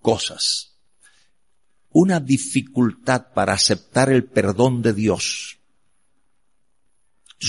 [0.00, 0.72] cosas
[1.92, 5.58] una dificultad para aceptar el perdón de Dios.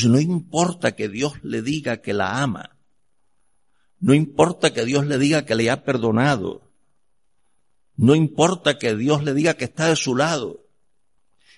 [0.06, 2.78] No importa que Dios le diga que la ama.
[4.00, 6.73] No importa que Dios le diga que le ha perdonado.
[7.96, 10.66] No importa que Dios le diga que está de su lado.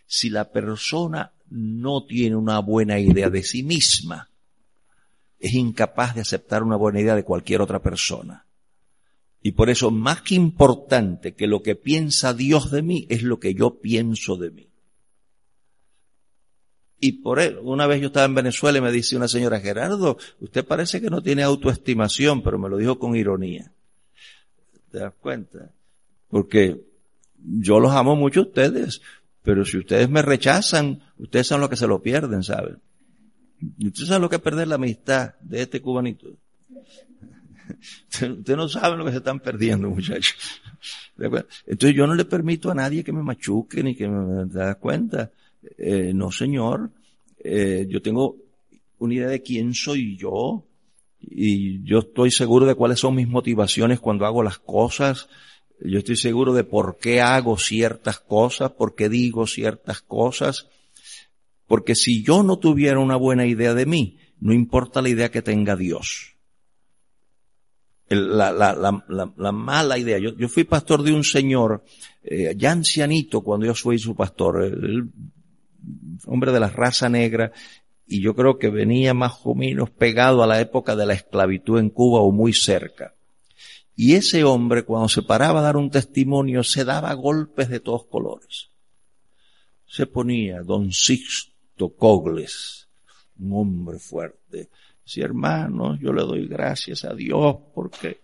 [0.06, 4.30] Si la persona no tiene una buena idea de sí misma,
[5.40, 8.46] es incapaz de aceptar una buena idea de cualquier otra persona.
[9.42, 13.40] Y por eso, más que importante que lo que piensa Dios de mí, es lo
[13.40, 14.70] que yo pienso de mí.
[17.00, 20.18] Y por él, una vez yo estaba en Venezuela y me dice una señora, Gerardo,
[20.40, 23.72] usted parece que no tiene autoestimación, pero me lo dijo con ironía.
[24.90, 25.72] ¿Te das cuenta?
[26.36, 26.82] Porque
[27.38, 29.02] yo los amo mucho a ustedes,
[29.42, 32.82] pero si ustedes me rechazan, ustedes saben lo que se lo pierden, ¿saben?
[33.82, 36.28] Ustedes saben lo que es perder la amistad de este cubanito.
[38.12, 40.36] Ustedes no saben lo que se están perdiendo, muchachos.
[41.68, 45.32] Entonces yo no le permito a nadie que me machuque ni que me da cuenta.
[45.78, 46.92] Eh, no, señor.
[47.40, 48.36] Eh, yo tengo
[48.98, 50.66] una idea de quién soy yo
[51.22, 55.30] y yo estoy seguro de cuáles son mis motivaciones cuando hago las cosas.
[55.80, 60.68] Yo estoy seguro de por qué hago ciertas cosas, por qué digo ciertas cosas.
[61.68, 65.42] Porque si yo no tuviera una buena idea de mí, no importa la idea que
[65.42, 66.36] tenga Dios
[68.10, 70.20] la, la, la, la, mala idea.
[70.20, 71.84] Yo, yo fui pastor de un señor,
[72.24, 75.10] eh, ya ancianito cuando yo fui su pastor, el,
[76.26, 77.52] hombre de la raza negra,
[78.08, 81.80] y yo creo que venía más o menos pegado a la época de la esclavitud
[81.80, 83.15] en Cuba o muy cerca.
[83.96, 88.06] Y ese hombre, cuando se paraba a dar un testimonio, se daba golpes de todos
[88.06, 88.70] colores.
[89.88, 92.88] Se ponía don Sixto Cogles,
[93.40, 94.70] un hombre fuerte,
[95.06, 98.22] Sí, hermanos, yo le doy gracias a Dios porque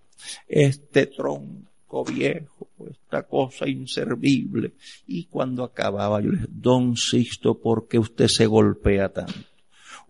[0.48, 4.74] este tronco viejo, esta cosa inservible.
[5.06, 9.51] Y cuando acababa, yo le dije, don Sixto, ¿por qué usted se golpea tanto?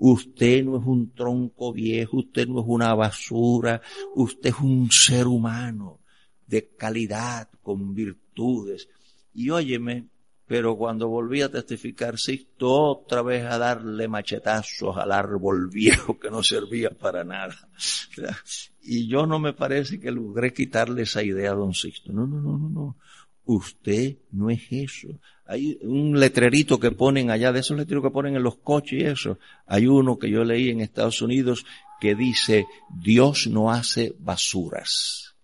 [0.03, 3.83] Usted no es un tronco viejo, usted no es una basura,
[4.15, 5.99] usted es un ser humano
[6.47, 8.89] de calidad, con virtudes.
[9.31, 10.07] Y óyeme,
[10.47, 16.31] pero cuando volví a testificar, Sixto otra vez a darle machetazos al árbol viejo que
[16.31, 17.55] no servía para nada.
[18.83, 22.11] Y yo no me parece que logré quitarle esa idea a don Sixto.
[22.11, 22.97] No, no, no, no, no.
[23.53, 25.09] Usted no es eso.
[25.45, 29.03] Hay un letrerito que ponen allá, de esos letreros que ponen en los coches y
[29.03, 29.39] eso.
[29.65, 31.65] Hay uno que yo leí en Estados Unidos
[31.99, 32.65] que dice,
[33.03, 35.35] Dios no hace basuras.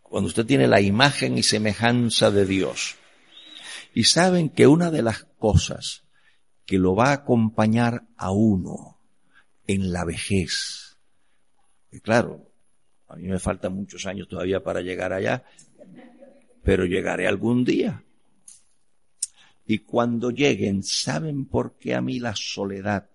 [0.00, 2.96] Cuando usted tiene la imagen y semejanza de Dios.
[3.94, 6.02] Y saben que una de las cosas
[6.66, 8.98] que lo va a acompañar a uno
[9.68, 10.98] en la vejez,
[11.92, 12.52] y claro,
[13.06, 15.44] a mí me faltan muchos años todavía para llegar allá,
[16.62, 18.04] pero llegaré algún día.
[19.64, 23.10] Y cuando lleguen, ¿saben por qué a mí la soledad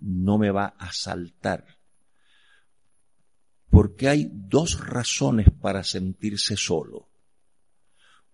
[0.00, 1.78] no me va a saltar?
[3.70, 7.08] Porque hay dos razones para sentirse solo.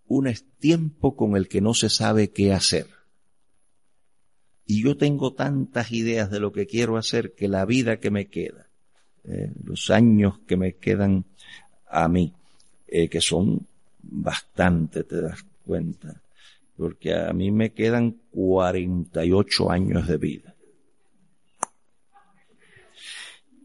[0.07, 2.87] Una es tiempo con el que no se sabe qué hacer.
[4.65, 8.29] Y yo tengo tantas ideas de lo que quiero hacer que la vida que me
[8.29, 8.71] queda,
[9.25, 11.25] eh, los años que me quedan
[11.87, 12.33] a mí,
[12.87, 13.67] eh, que son
[14.03, 16.21] bastante, te das cuenta,
[16.77, 20.55] porque a mí me quedan 48 años de vida.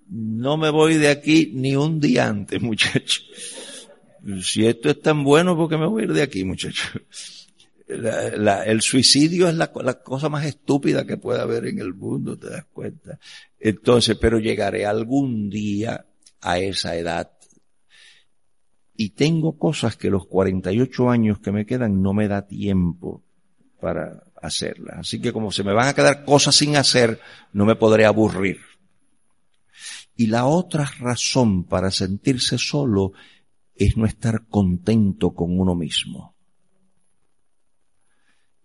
[0.10, 3.26] No me voy de aquí ni un día antes, muchachos.
[4.41, 7.02] Si esto es tan bueno, ¿por qué me voy a ir de aquí, muchachos?
[7.88, 12.50] el suicidio es la, la, cosa más estúpida que puede haber en el mundo, te
[12.50, 13.17] das cuenta.
[13.60, 16.06] Entonces, pero llegaré algún día
[16.41, 17.37] a esa edad
[18.97, 23.23] y tengo cosas que los 48 años que me quedan no me da tiempo
[23.79, 24.97] para hacerlas.
[24.97, 27.19] Así que como se me van a quedar cosas sin hacer,
[27.53, 28.57] no me podré aburrir.
[30.15, 33.12] Y la otra razón para sentirse solo
[33.75, 36.36] es no estar contento con uno mismo.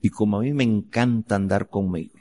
[0.01, 2.19] Y como a mí me encanta andar conmigo.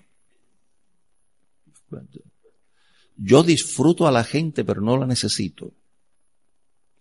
[3.15, 5.73] Yo disfruto a la gente, pero no la necesito.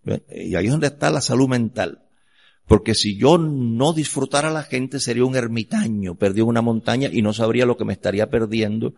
[0.04, 2.02] Y ahí es donde está la salud mental.
[2.66, 7.20] Porque si yo no disfrutara a la gente sería un ermitaño, perdido una montaña y
[7.20, 8.94] no sabría lo que me estaría perdiendo.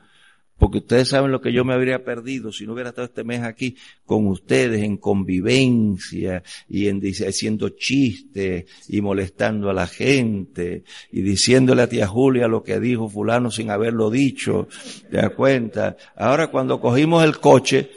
[0.59, 3.43] Porque ustedes saben lo que yo me habría perdido si no hubiera estado este mes
[3.43, 11.23] aquí con ustedes en convivencia y en haciendo chistes y molestando a la gente y
[11.23, 14.69] diciéndole a tía Julia lo que dijo fulano sin haberlo dicho.
[15.11, 15.97] ¿Te das cuenta?
[16.15, 17.91] Ahora cuando cogimos el coche,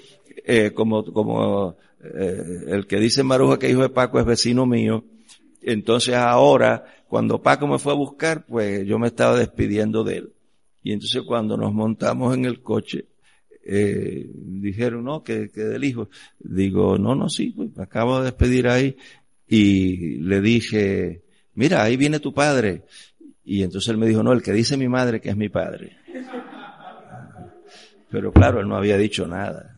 [0.46, 1.76] eh, como, como
[2.14, 5.04] eh, el que dice Maruja que hijo de Paco es vecino mío.
[5.62, 10.34] Entonces ahora, cuando Paco me fue a buscar, pues yo me estaba despidiendo de él.
[10.84, 13.06] Y entonces cuando nos montamos en el coche,
[13.68, 16.10] eh, dijeron, no, que, que, del hijo.
[16.40, 18.96] Digo, no, no, sí, pues me acabo de despedir ahí.
[19.48, 21.24] Y le dije,
[21.56, 22.84] mira, ahí viene tu padre.
[23.44, 25.98] Y entonces él me dijo, no, el que dice mi madre que es mi padre.
[28.10, 29.76] Pero claro, él no había dicho nada.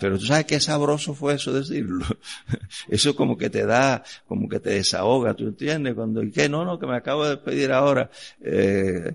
[0.00, 2.06] Pero tú sabes qué sabroso fue eso decirlo.
[2.88, 5.94] Eso como que te da, como que te desahoga, ¿tú entiendes?
[5.94, 6.48] Cuando, ¿y qué?
[6.48, 8.10] No, no, que me acabo de despedir ahora,
[8.40, 9.14] eh,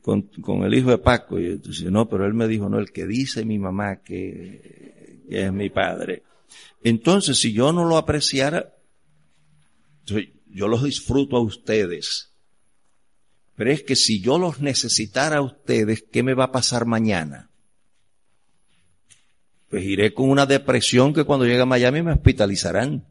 [0.00, 1.38] con, con, el hijo de Paco.
[1.38, 5.44] Y entonces, no, pero él me dijo, no, el que dice mi mamá que, que
[5.44, 6.22] es mi padre.
[6.82, 8.74] Entonces, si yo no lo apreciara,
[10.06, 12.32] yo los disfruto a ustedes.
[13.54, 17.49] Pero es que si yo los necesitara a ustedes, ¿qué me va a pasar mañana?
[19.70, 23.04] Pues iré con una depresión que cuando llegue a Miami me hospitalizarán.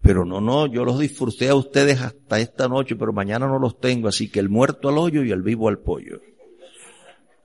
[0.00, 3.78] Pero no, no, yo los disfruté a ustedes hasta esta noche, pero mañana no los
[3.78, 6.22] tengo, así que el muerto al hoyo y el vivo al pollo.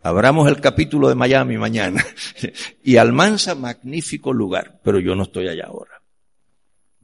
[0.01, 2.05] Abramos el capítulo de Miami mañana.
[2.84, 6.01] y Almanza, magnífico lugar, pero yo no estoy allá ahora.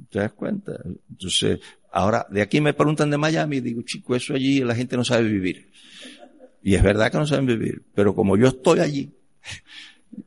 [0.10, 0.80] ¿Te das cuenta?
[1.10, 1.60] Entonces,
[1.92, 5.04] ahora, de aquí me preguntan de Miami y digo, chico, eso allí la gente no
[5.04, 5.72] sabe vivir.
[6.64, 9.12] Y es verdad que no saben vivir, pero como yo estoy allí,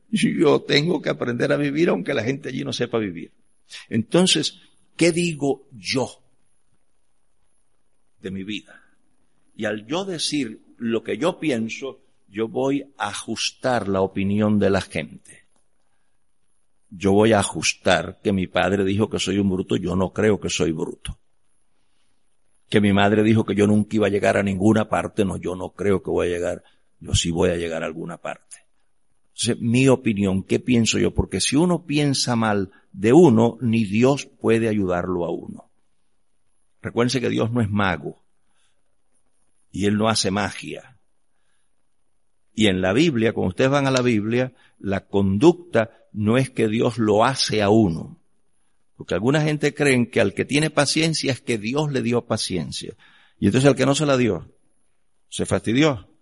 [0.09, 3.31] yo tengo que aprender a vivir aunque la gente allí no sepa vivir.
[3.89, 4.59] Entonces,
[4.95, 6.09] ¿qué digo yo
[8.19, 8.81] de mi vida?
[9.55, 14.69] Y al yo decir lo que yo pienso, yo voy a ajustar la opinión de
[14.69, 15.43] la gente.
[16.89, 20.39] Yo voy a ajustar que mi padre dijo que soy un bruto, yo no creo
[20.39, 21.19] que soy bruto.
[22.69, 25.55] Que mi madre dijo que yo nunca iba a llegar a ninguna parte, no, yo
[25.55, 26.63] no creo que voy a llegar,
[26.99, 28.62] yo sí voy a llegar a alguna parte
[29.59, 31.13] mi opinión, ¿qué pienso yo?
[31.13, 35.69] Porque si uno piensa mal de uno, ni Dios puede ayudarlo a uno.
[36.81, 38.23] Recuérdense que Dios no es mago
[39.71, 40.99] y Él no hace magia.
[42.53, 46.67] Y en la Biblia, cuando ustedes van a la Biblia, la conducta no es que
[46.67, 48.19] Dios lo hace a uno.
[48.95, 52.95] Porque alguna gente creen que al que tiene paciencia es que Dios le dio paciencia.
[53.39, 54.53] Y entonces al que no se la dio,
[55.29, 56.12] se fastidió.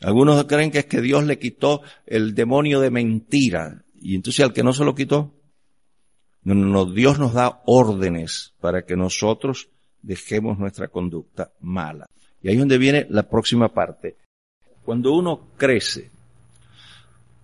[0.00, 3.84] Algunos creen que es que Dios le quitó el demonio de mentira.
[4.00, 5.34] Y entonces al que no se lo quitó,
[6.42, 9.68] no, no, Dios nos da órdenes para que nosotros
[10.00, 12.08] dejemos nuestra conducta mala.
[12.42, 14.16] Y ahí es donde viene la próxima parte.
[14.84, 16.10] Cuando uno crece,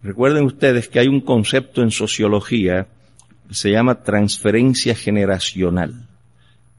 [0.02, 2.88] recuerden ustedes que hay un concepto en sociología
[3.48, 6.09] que se llama transferencia generacional,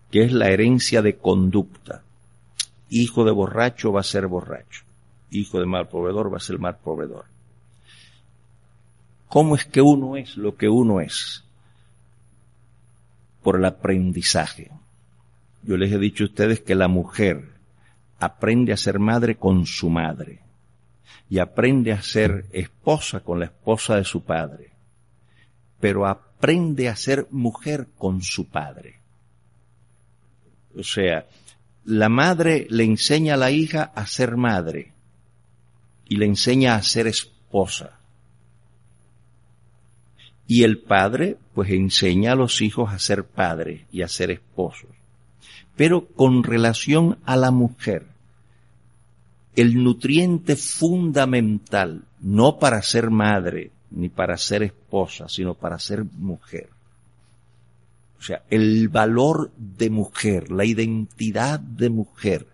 [0.09, 2.03] que es la herencia de conducta.
[2.89, 4.86] Hijo de borracho va a ser borracho.
[5.29, 7.25] Hijo de mal proveedor va a ser mal proveedor.
[9.27, 11.43] ¿Cómo es que uno es lo que uno es?
[13.43, 14.71] Por el aprendizaje.
[15.63, 17.49] Yo les he dicho a ustedes que la mujer
[18.19, 20.41] aprende a ser madre con su madre
[21.29, 24.71] y aprende a ser esposa con la esposa de su padre,
[25.79, 29.01] pero aprende a ser mujer con su padre.
[30.77, 31.25] O sea,
[31.83, 34.93] la madre le enseña a la hija a ser madre
[36.09, 37.99] y le enseña a ser esposa.
[40.47, 44.89] Y el padre pues enseña a los hijos a ser padres y a ser esposos.
[45.75, 48.07] Pero con relación a la mujer,
[49.55, 56.69] el nutriente fundamental, no para ser madre ni para ser esposa, sino para ser mujer.
[58.19, 62.47] O sea, el valor de mujer, la identidad de mujer,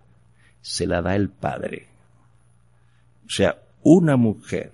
[0.60, 1.88] se la da el padre.
[3.26, 4.72] O sea, una mujer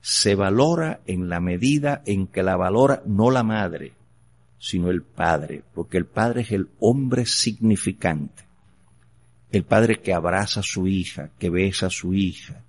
[0.00, 3.92] se valora en la medida en que la valora no la madre,
[4.58, 8.44] sino el padre, porque el padre es el hombre significante.
[9.50, 12.62] El padre que abraza a su hija, que besa a su hija,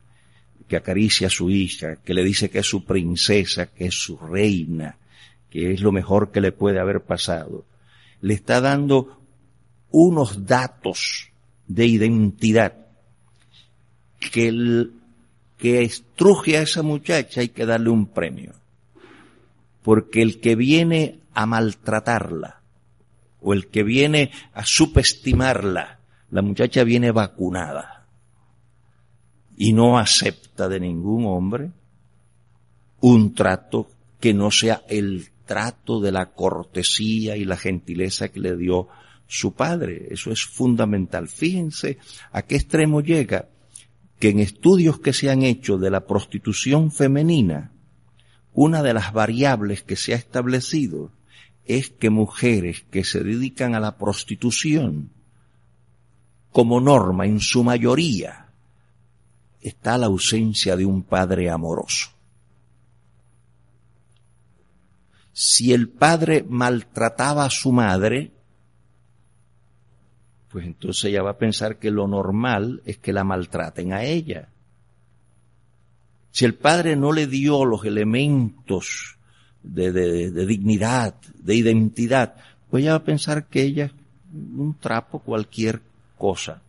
[0.67, 4.17] que acaricia a su hija, que le dice que es su princesa, que es su
[4.17, 4.97] reina,
[5.49, 7.65] que es lo mejor que le puede haber pasado.
[8.21, 9.21] Le está dando
[9.91, 11.29] unos datos
[11.67, 12.86] de identidad
[14.19, 14.93] que el
[15.57, 18.53] que estruje a esa muchacha hay que darle un premio.
[19.81, 22.61] Porque el que viene a maltratarla
[23.41, 25.99] o el que viene a subestimarla,
[26.29, 28.05] la muchacha viene vacunada
[29.55, 31.71] y no acepta de ningún hombre
[32.99, 33.89] un trato
[34.19, 38.87] que no sea el trato de la cortesía y la gentileza que le dio
[39.27, 40.07] su padre.
[40.11, 41.27] Eso es fundamental.
[41.27, 41.97] Fíjense
[42.31, 43.47] a qué extremo llega
[44.19, 47.71] que en estudios que se han hecho de la prostitución femenina,
[48.53, 51.11] una de las variables que se ha establecido
[51.65, 55.11] es que mujeres que se dedican a la prostitución,
[56.51, 58.47] como norma, en su mayoría,
[59.61, 62.09] está la ausencia de un padre amoroso.
[65.33, 68.31] Si el padre maltrataba a su madre,
[70.57, 74.49] pues entonces ella va a pensar que lo normal es que la maltraten a ella.
[76.31, 79.17] Si el padre no le dio los elementos
[79.61, 82.37] de, de, dignidad, de identidad,
[82.71, 83.91] pues ella va a pensar que ella es
[84.33, 85.79] un trapo, cualquier
[86.17, 86.63] cosa.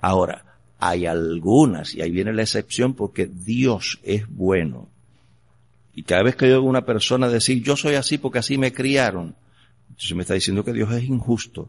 [0.00, 0.44] Ahora,
[0.78, 4.88] hay algunas, y ahí viene la excepción, porque Dios es bueno.
[5.92, 8.72] Y cada vez que yo oigo una persona decir, yo soy así porque así me
[8.72, 9.34] criaron,
[9.88, 11.68] entonces me está diciendo que Dios es injusto.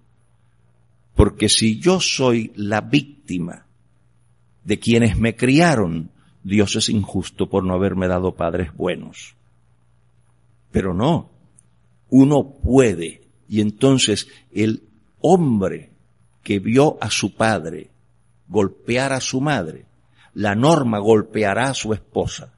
[1.20, 3.66] Porque si yo soy la víctima
[4.64, 6.12] de quienes me criaron,
[6.46, 9.36] Dios es injusto por no haberme dado padres buenos.
[10.72, 11.30] Pero no,
[12.10, 13.28] uno puede.
[13.50, 14.84] Y entonces el
[15.20, 15.90] hombre
[16.42, 17.90] que vio a su padre
[18.48, 19.88] golpear a su madre,
[20.34, 22.54] la norma golpeará a su esposa.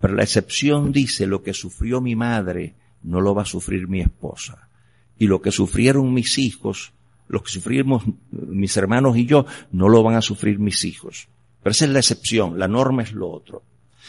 [0.00, 4.00] Pero la excepción dice lo que sufrió mi madre no lo va a sufrir mi
[4.00, 4.68] esposa.
[5.16, 6.92] Y lo que sufrieron mis hijos
[7.30, 8.02] lo que sufrimos
[8.32, 11.28] mis hermanos y yo, no lo van a sufrir mis hijos.
[11.62, 13.62] Pero esa es la excepción, la norma es lo otro.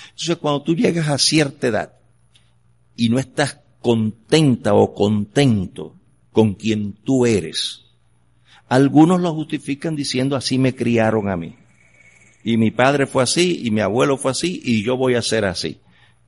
[0.06, 1.94] Entonces cuando tú llegas a cierta edad
[2.96, 5.96] y no estás contenta o contento
[6.32, 7.86] con quien tú eres,
[8.68, 11.56] algunos lo justifican diciendo así me criaron a mí.
[12.44, 15.46] Y mi padre fue así, y mi abuelo fue así, y yo voy a ser
[15.46, 15.78] así.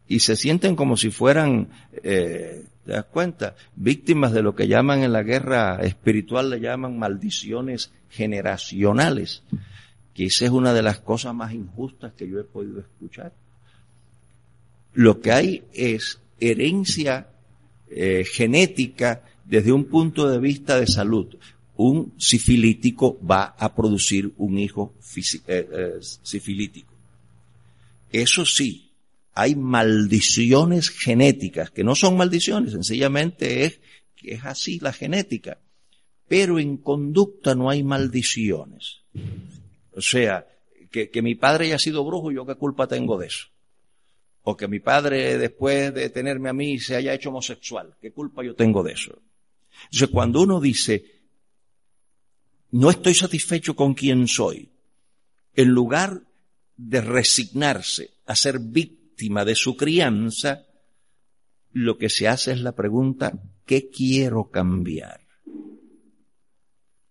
[0.07, 1.69] Y se sienten como si fueran
[2.03, 3.55] eh, ¿Te das cuenta?
[3.75, 9.43] Víctimas de lo que llaman en la guerra espiritual, le llaman maldiciones generacionales,
[10.13, 13.33] que esa es una de las cosas más injustas que yo he podido escuchar.
[14.93, 17.27] Lo que hay es herencia
[17.89, 21.35] eh, genética desde un punto de vista de salud.
[21.75, 26.93] Un sifilítico va a producir un hijo eh, eh, sifilítico.
[28.11, 28.91] Eso sí,
[29.33, 33.79] hay maldiciones genéticas, que no son maldiciones, sencillamente es
[34.15, 35.57] que es así la genética.
[36.27, 39.01] Pero en conducta no hay maldiciones.
[39.95, 40.47] O sea,
[40.91, 43.47] que, que mi padre haya sido brujo, yo qué culpa tengo de eso.
[44.43, 47.95] O que mi padre, después de tenerme a mí, se haya hecho homosexual.
[48.01, 49.19] ¿Qué culpa yo tengo de eso?
[49.85, 51.05] Entonces, cuando uno dice,
[52.71, 54.69] no estoy satisfecho con quien soy,
[55.55, 56.21] en lugar
[56.77, 59.02] de resignarse a ser víctima
[59.45, 60.65] de su crianza,
[61.71, 63.33] lo que se hace es la pregunta,
[63.65, 65.21] ¿qué quiero cambiar?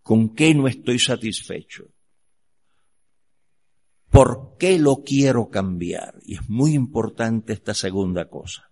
[0.03, 1.89] ¿Con qué no estoy satisfecho?
[4.11, 6.21] ¿Por qué lo quiero cambiar?
[6.25, 8.71] Y es muy importante esta segunda cosa.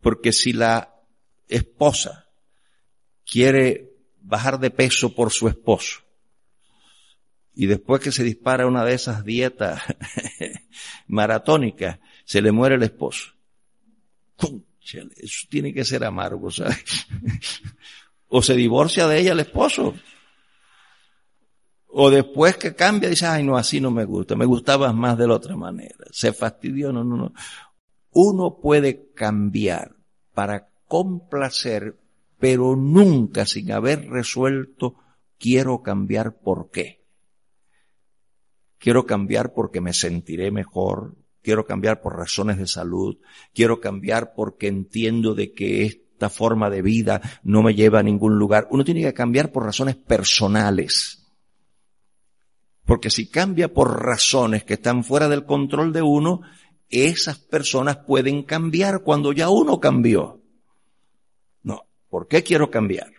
[0.00, 0.92] Porque si la
[1.46, 2.28] esposa
[3.24, 6.05] quiere bajar de peso por su esposo
[7.56, 9.82] y después que se dispara una de esas dietas
[11.08, 13.32] maratónicas, se le muere el esposo.
[14.82, 17.08] Eso tiene que ser amargo, ¿sabes?
[18.28, 19.94] o se divorcia de ella el esposo.
[21.86, 25.26] O después que cambia, dice, ay, no, así no me gusta, me gustaba más de
[25.26, 26.04] la otra manera.
[26.10, 27.32] Se fastidió, no, no, no.
[28.10, 29.96] Uno puede cambiar
[30.34, 31.96] para complacer,
[32.38, 34.96] pero nunca sin haber resuelto,
[35.38, 37.05] quiero cambiar por qué.
[38.78, 43.18] Quiero cambiar porque me sentiré mejor, quiero cambiar por razones de salud,
[43.54, 48.38] quiero cambiar porque entiendo de que esta forma de vida no me lleva a ningún
[48.38, 48.68] lugar.
[48.70, 51.26] Uno tiene que cambiar por razones personales.
[52.84, 56.42] Porque si cambia por razones que están fuera del control de uno,
[56.88, 60.40] esas personas pueden cambiar cuando ya uno cambió.
[61.62, 63.12] No, ¿por qué quiero cambiar?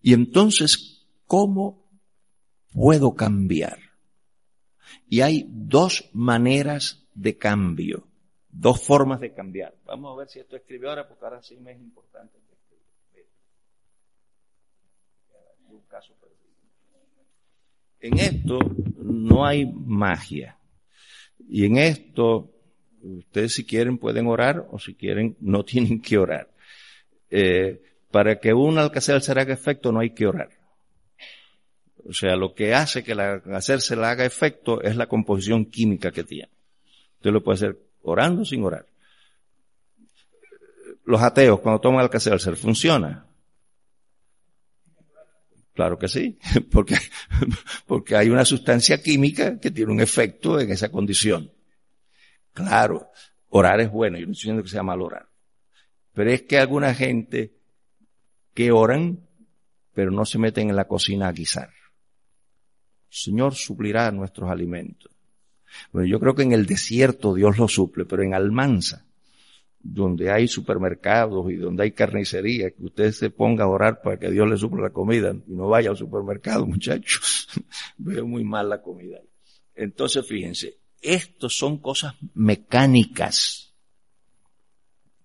[0.00, 1.87] Y entonces, ¿cómo
[2.72, 3.78] puedo cambiar?
[5.08, 8.06] Y hay dos maneras de cambio,
[8.48, 9.74] dos formas de cambiar.
[9.84, 12.38] Vamos a ver si esto escribe ahora, porque ahora sí me es importante.
[15.70, 16.14] Un caso.
[18.00, 18.58] En esto
[18.96, 20.58] no hay magia.
[21.48, 22.50] Y en esto,
[23.02, 26.50] ustedes si quieren pueden orar o si quieren no tienen que orar.
[27.30, 30.57] Eh, para que un alcacer se haga efecto no hay que orar.
[32.06, 36.24] O sea, lo que hace que la le haga efecto es la composición química que
[36.24, 36.50] tiene.
[37.16, 38.86] Usted lo puede hacer orando sin orar.
[41.04, 43.26] Los ateos cuando toman alcacelser funciona.
[45.74, 46.38] Claro que sí,
[46.72, 46.96] porque,
[47.86, 51.52] porque hay una sustancia química que tiene un efecto en esa condición.
[52.52, 53.10] Claro,
[53.50, 55.28] orar es bueno, yo no estoy diciendo que sea mal orar.
[56.14, 57.54] Pero es que alguna gente
[58.54, 59.20] que oran,
[59.94, 61.70] pero no se meten en la cocina a guisar.
[63.08, 65.10] Señor suplirá nuestros alimentos.
[65.92, 69.04] Bueno, yo creo que en el desierto Dios lo suple, pero en Almanza,
[69.80, 74.30] donde hay supermercados y donde hay carnicería, que usted se ponga a orar para que
[74.30, 77.48] Dios le suple la comida y no vaya al supermercado, muchachos.
[77.96, 79.20] Veo muy mal la comida.
[79.74, 83.74] Entonces, fíjense, estos son cosas mecánicas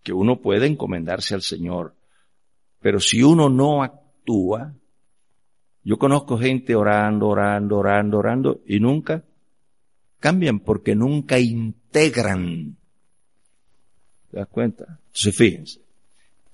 [0.04, 1.96] que uno puede encomendarse al Señor.
[2.80, 4.76] Pero si uno no actúa,
[5.84, 9.24] yo conozco gente orando, orando, orando, orando y nunca
[10.20, 12.78] cambian porque nunca integran.
[14.32, 14.86] ¿Te das cuenta?
[15.08, 15.82] Entonces fíjense,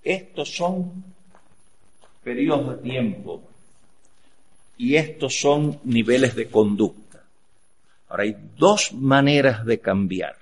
[0.03, 1.03] estos son
[2.23, 3.43] periodos de tiempo
[4.77, 7.23] y estos son niveles de conducta.
[8.07, 10.35] Ahora hay dos maneras de cambiar.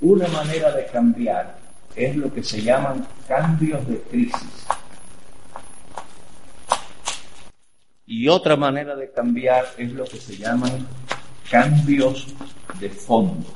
[0.00, 1.58] Una manera de cambiar
[1.96, 4.66] es lo que se llaman cambios de crisis.
[8.06, 10.86] Y otra manera de cambiar es lo que se llaman
[11.50, 12.34] cambios
[12.78, 13.46] de fondo.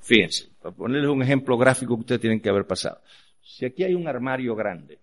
[0.00, 3.00] Fíjense, para ponerles un ejemplo gráfico que ustedes tienen que haber pasado.
[3.42, 5.00] Si aquí hay un armario grande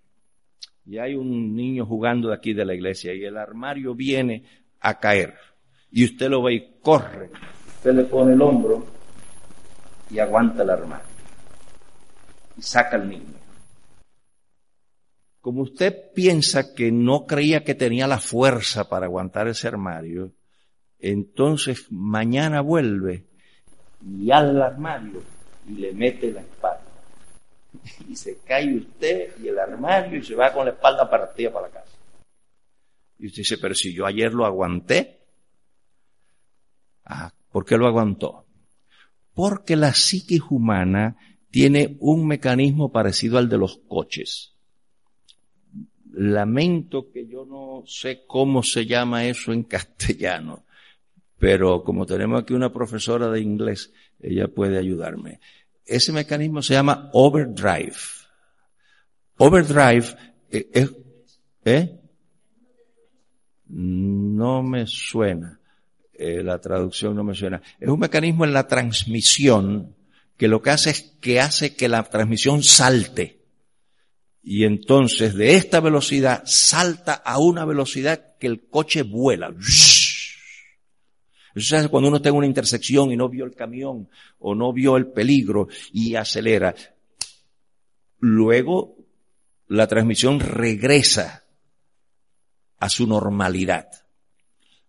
[0.85, 4.43] y hay un niño jugando de aquí de la iglesia y el armario viene
[4.79, 5.35] a caer
[5.91, 7.29] y usted lo ve y corre,
[7.77, 8.85] usted le pone el hombro
[10.09, 11.05] y aguanta el armario
[12.57, 13.44] y saca al niño.
[15.45, 20.33] Como usted piensa que no creía que tenía la fuerza para aguantar ese armario,
[20.97, 23.27] entonces mañana vuelve
[24.03, 25.21] y al armario
[25.67, 26.81] y le mete la espalda.
[28.09, 31.67] Y se cae usted y el armario y se va con la espalda partida para
[31.67, 31.95] la casa.
[33.19, 35.27] Y usted dice, pero si yo ayer lo aguanté.
[37.03, 38.47] Ah, ¿por qué lo aguantó?
[39.35, 41.17] Porque la psiquis humana
[41.51, 44.54] tiene un mecanismo parecido al de los coches.
[46.17, 50.65] Lamento que yo no sé cómo se llama eso en castellano,
[51.37, 53.91] pero como tenemos aquí una profesora de inglés,
[54.21, 55.39] ella puede ayudarme.
[55.85, 57.95] Ese mecanismo se llama overdrive.
[59.37, 60.05] Overdrive
[60.49, 60.95] eh, es,
[61.65, 61.99] ¿eh?
[63.67, 65.59] No me suena.
[66.13, 67.61] Eh, la traducción no me suena.
[67.79, 69.95] Es un mecanismo en la transmisión
[70.37, 73.44] que lo que hace es que hace que la transmisión salte.
[74.47, 79.51] Y entonces de esta velocidad salta a una velocidad que el coche vuela.
[81.55, 84.71] Eso es cuando uno está en una intersección y no vio el camión o no
[84.71, 86.75] vio el peligro y acelera.
[88.19, 88.95] Luego
[89.67, 91.43] la transmisión regresa
[92.77, 93.87] a su normalidad.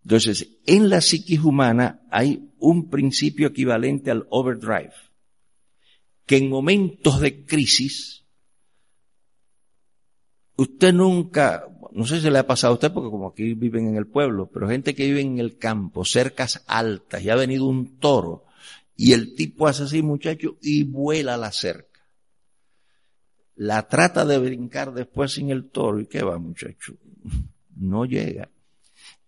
[0.02, 4.92] Entonces, en la psiquis humana hay un principio equivalente al overdrive,
[6.26, 8.25] que en momentos de crisis
[10.56, 13.96] Usted nunca, no sé si le ha pasado a usted porque como aquí viven en
[13.96, 17.98] el pueblo, pero gente que vive en el campo, cercas altas, y ha venido un
[17.98, 18.46] toro,
[18.96, 22.00] y el tipo hace así, muchacho, y vuela la cerca.
[23.56, 26.94] La trata de brincar después sin el toro, ¿y qué va, muchacho?
[27.76, 28.48] No llega.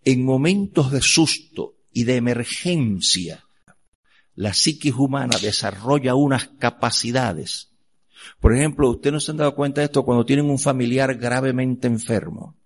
[0.03, 3.43] En momentos de susto y de emergencia,
[4.35, 7.68] la psiquis humana desarrolla unas capacidades
[8.39, 11.87] por ejemplo, ¿usted no se han dado cuenta de esto cuando tienen un familiar gravemente
[11.87, 12.57] enfermo,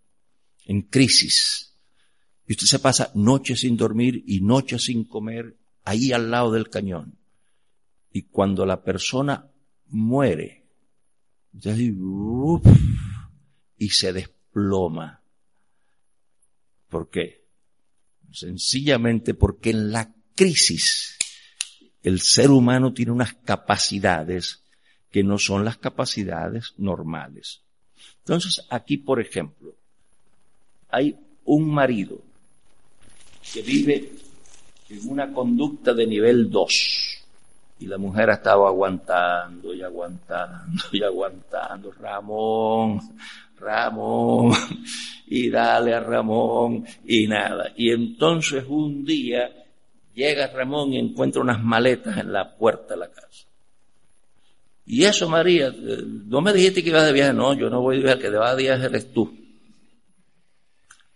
[0.65, 1.75] en crisis,
[2.45, 6.69] y usted se pasa noches sin dormir y noches sin comer ahí al lado del
[6.69, 7.17] cañón?
[8.11, 9.49] Y cuando la persona
[9.87, 10.63] muere,
[13.77, 15.23] y se desploma.
[16.89, 17.47] ¿Por qué?
[18.31, 21.17] Sencillamente porque en la crisis
[22.01, 24.62] el ser humano tiene unas capacidades
[25.13, 27.61] que no son las capacidades normales.
[28.25, 29.75] Entonces, aquí, por ejemplo,
[30.89, 32.19] hay un marido
[33.53, 34.11] que vive
[34.89, 37.23] en una conducta de nivel 2
[37.79, 41.91] y la mujer ha estado aguantando y aguantando y aguantando.
[41.91, 42.99] Ramón,
[43.59, 44.51] Ramón,
[45.27, 47.71] y dale a Ramón y nada.
[47.75, 49.47] Y entonces un día
[50.15, 53.52] llega Ramón y encuentra unas maletas en la puerta de la casa.
[54.85, 57.33] Y eso, María, no me dijiste que ibas de viaje.
[57.33, 59.33] No, yo no voy de viaje, que te vas de viaje eres tú.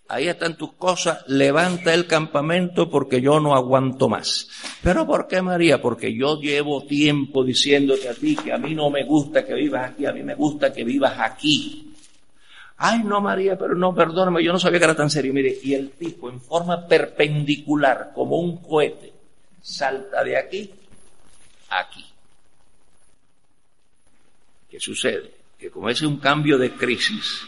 [0.09, 4.47] Ahí están tus cosas, levanta el campamento porque yo no aguanto más.
[4.82, 5.82] ¿Pero por qué, María?
[5.82, 9.91] Porque yo llevo tiempo diciéndote a ti que a mí no me gusta que vivas
[9.91, 11.93] aquí, a mí me gusta que vivas aquí.
[12.78, 15.34] Ay, no, María, pero no, perdóname, yo no sabía que era tan serio.
[15.34, 19.11] Mire, y el tipo en forma perpendicular, como un cohete,
[19.61, 20.72] salta de aquí
[21.70, 22.05] aquí.
[24.70, 25.34] ¿Qué sucede?
[25.57, 27.41] Que como es un cambio de crisis,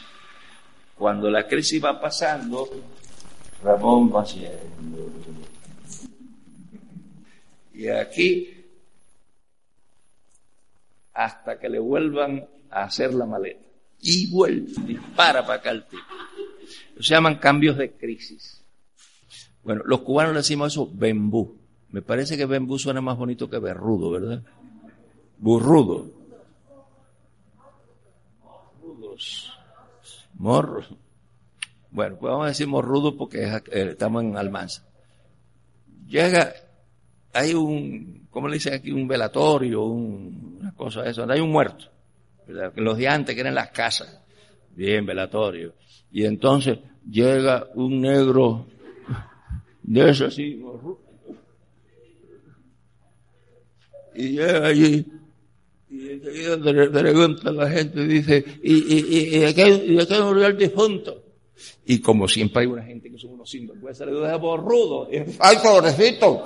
[0.96, 2.68] cuando la crisis va pasando,
[3.64, 5.12] Ramón va haciendo.
[7.74, 8.66] Y aquí,
[11.14, 13.66] hasta que le vuelvan a hacer la maleta.
[14.02, 16.04] Y vuelve, dispara para acá el tipo.
[17.00, 18.62] Se llaman cambios de crisis.
[19.64, 21.58] Bueno, los cubanos le decimos eso bembú.
[21.92, 24.44] Me parece que bembú suena más bonito que berrudo, ¿verdad?
[25.38, 26.19] Burrudo.
[30.36, 30.84] Morro.
[31.92, 33.62] Bueno, pues vamos a decir morrudo porque eh,
[33.92, 34.86] estamos en Almanza.
[36.08, 36.54] Llega,
[37.34, 38.92] hay un, ¿cómo le dicen aquí?
[38.92, 41.86] Un velatorio, una cosa de eso, donde hay un muerto.
[42.76, 44.22] Los de antes que eran las casas.
[44.76, 45.74] Bien, velatorio.
[46.12, 48.66] Y entonces llega un negro
[49.84, 51.00] de eso así, morrudo.
[54.16, 55.19] Y llega allí
[55.90, 60.46] y enseguida le pregunta a la gente, dice, ¿y, y, y, y, de qué, murió
[60.48, 61.24] el difunto?
[61.86, 65.10] Y como siempre hay una gente que son unos sinvergüenza, le dice, borrudo.
[65.40, 66.46] ¡Ay, pobrecito!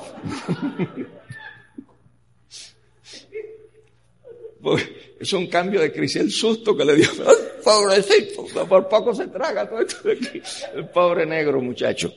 [5.20, 7.10] es un cambio de crisis, el susto que le dio.
[7.28, 8.46] ¡Ay, pobrecito!
[8.66, 10.42] Por poco se traga todo esto de aquí.
[10.74, 12.14] El pobre negro muchacho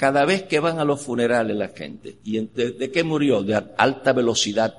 [0.00, 3.42] cada vez que van a los funerales la gente, ¿y de, qué murió?
[3.42, 4.74] De alta velocidad,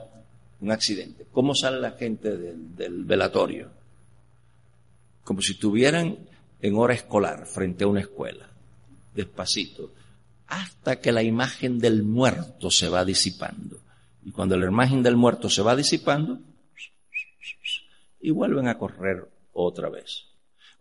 [0.59, 1.27] un accidente.
[1.31, 3.69] ¿Cómo sale la gente del, velatorio?
[5.23, 6.17] Como si estuvieran
[6.59, 8.49] en hora escolar, frente a una escuela,
[9.13, 9.93] despacito,
[10.47, 13.77] hasta que la imagen del muerto se va disipando.
[14.25, 16.39] Y cuando la imagen del muerto se va disipando,
[18.19, 20.30] y vuelven a correr otra vez.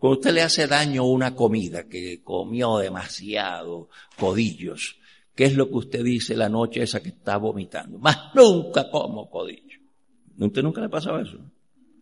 [0.01, 4.97] Cuando usted le hace daño una comida que comió demasiado, codillos,
[5.35, 7.99] ¿qué es lo que usted dice la noche esa que está vomitando?
[7.99, 9.79] Más nunca como codillo.
[10.39, 11.39] ¿Usted nunca le pasaba eso?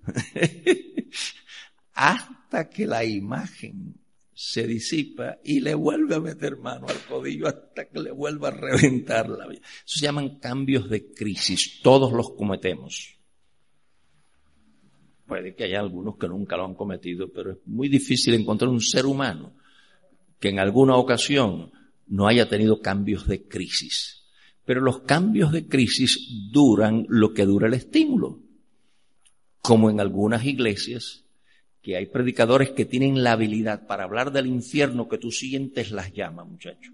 [1.95, 3.97] hasta que la imagen
[4.33, 8.53] se disipa y le vuelve a meter mano al codillo hasta que le vuelva a
[8.53, 9.63] reventar la vida.
[9.85, 11.81] Eso se llaman cambios de crisis.
[11.83, 13.18] Todos los cometemos.
[15.29, 18.81] Puede que haya algunos que nunca lo han cometido, pero es muy difícil encontrar un
[18.81, 19.53] ser humano
[20.41, 21.71] que en alguna ocasión
[22.07, 24.25] no haya tenido cambios de crisis.
[24.65, 26.19] Pero los cambios de crisis
[26.51, 28.41] duran lo que dura el estímulo.
[29.61, 31.25] Como en algunas iglesias,
[31.83, 36.13] que hay predicadores que tienen la habilidad para hablar del infierno que tú sientes las
[36.13, 36.91] llamas, muchacho.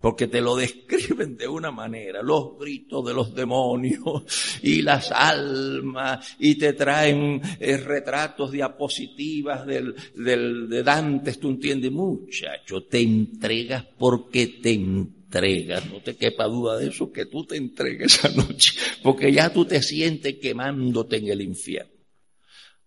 [0.00, 4.22] Porque te lo describen de una manera, los gritos de los demonios
[4.62, 11.90] y las almas, y te traen eh, retratos, diapositivas del, del, de Dante, tú entiendes,
[11.90, 17.56] muchacho, te entregas porque te entregas, no te quepa duda de eso, que tú te
[17.56, 21.92] entregues esa noche, porque ya tú te sientes quemándote en el infierno.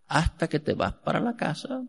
[0.07, 1.85] Hasta que te vas para la casa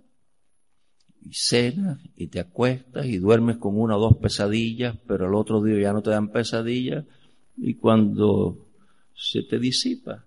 [1.24, 5.62] y cenas y te acuestas y duermes con una o dos pesadillas, pero el otro
[5.62, 7.04] día ya no te dan pesadillas
[7.56, 8.66] y cuando
[9.14, 10.24] se te disipa.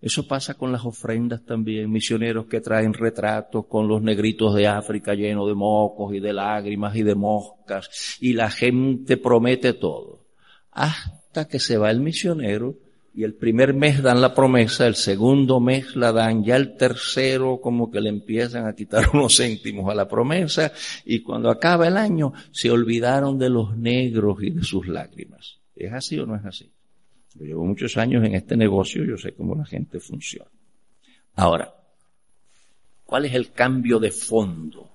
[0.00, 5.14] Eso pasa con las ofrendas también, misioneros que traen retratos con los negritos de África
[5.14, 10.26] llenos de mocos y de lágrimas y de moscas y la gente promete todo.
[10.70, 12.83] Hasta que se va el misionero
[13.16, 17.60] y el primer mes dan la promesa, el segundo mes la dan, ya el tercero
[17.60, 20.72] como que le empiezan a quitar unos céntimos a la promesa
[21.04, 25.60] y cuando acaba el año se olvidaron de los negros y de sus lágrimas.
[25.76, 26.70] ¿Es así o no es así?
[27.34, 30.50] Yo llevo muchos años en este negocio, yo sé cómo la gente funciona.
[31.36, 31.72] Ahora,
[33.04, 34.90] ¿cuál es el cambio de fondo?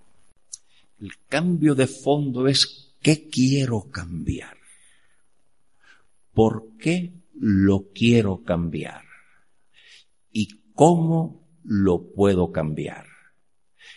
[0.99, 4.57] El cambio de fondo es ¿qué quiero cambiar?
[6.33, 9.03] ¿Por qué lo quiero cambiar?
[10.31, 13.05] ¿Y cómo lo puedo cambiar?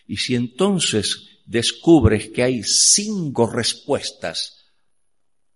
[0.06, 4.72] Y si entonces descubres que hay cinco respuestas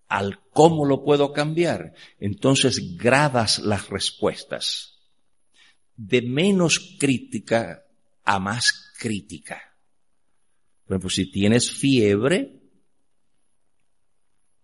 [0.09, 4.95] al cómo lo puedo cambiar, entonces gradas las respuestas
[5.97, 7.85] de menos crítica
[8.25, 9.77] a más crítica.
[10.85, 12.66] Por ejemplo, si tienes fiebre,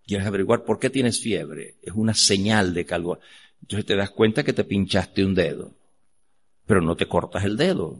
[0.07, 3.19] quieres averiguar por qué tienes fiebre, es una señal de que algo.
[3.63, 5.75] Entonces te das cuenta que te pinchaste un dedo,
[6.67, 7.97] pero no te cortas el dedo.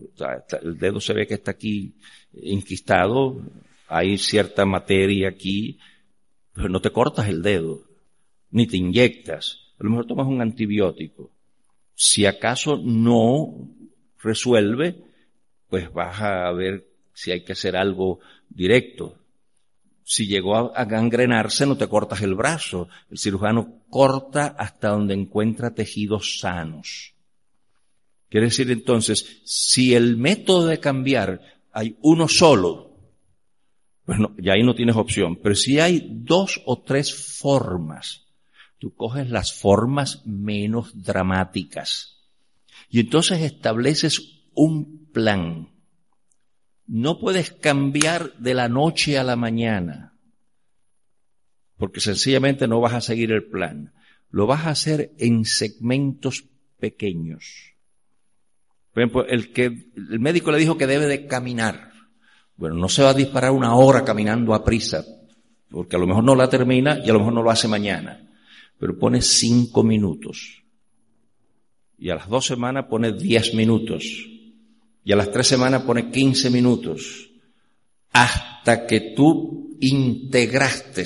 [0.63, 1.95] el dedo se ve que está aquí
[2.33, 3.41] inquistado,
[3.89, 5.79] hay cierta materia aquí,
[6.53, 7.83] pero no te cortas el dedo,
[8.51, 9.59] ni te inyectas.
[9.79, 11.31] A lo mejor tomas un antibiótico.
[11.95, 13.69] Si acaso no
[14.23, 14.97] resuelve,
[15.69, 19.22] pues vas a ver si hay que hacer algo directo
[20.05, 22.89] si llegó a gangrenarse, no te cortas el brazo.
[23.11, 27.15] El cirujano corta hasta donde encuentra tejidos sanos.
[28.29, 31.41] Quiere decir entonces, si el método de cambiar
[31.73, 32.97] hay uno solo,
[34.05, 35.37] pues no, ya ahí no tienes opción.
[35.37, 38.27] Pero si hay dos o tres formas,
[38.79, 42.23] tú coges las formas menos dramáticas.
[42.91, 45.72] Y entonces estableces un plan
[46.93, 50.13] no puedes cambiar de la noche a la mañana,
[51.79, 53.95] porque sencillamente no vas a seguir el plan.
[54.29, 56.45] Lo vas a hacer en segmentos
[56.79, 57.73] pequeños.
[58.93, 61.93] Por ejemplo, el que el médico le dijo que debe de caminar.
[62.57, 65.03] Bueno, no se va a disparar una hora caminando a prisa,
[65.71, 68.21] porque a lo mejor no la termina y a lo mejor no lo hace mañana.
[68.79, 70.63] Pero pone cinco minutos.
[71.97, 74.29] Y a las dos semanas pone diez minutos
[75.05, 77.31] y a las tres semanas pone 15 minutos
[78.13, 81.05] hasta que tú integraste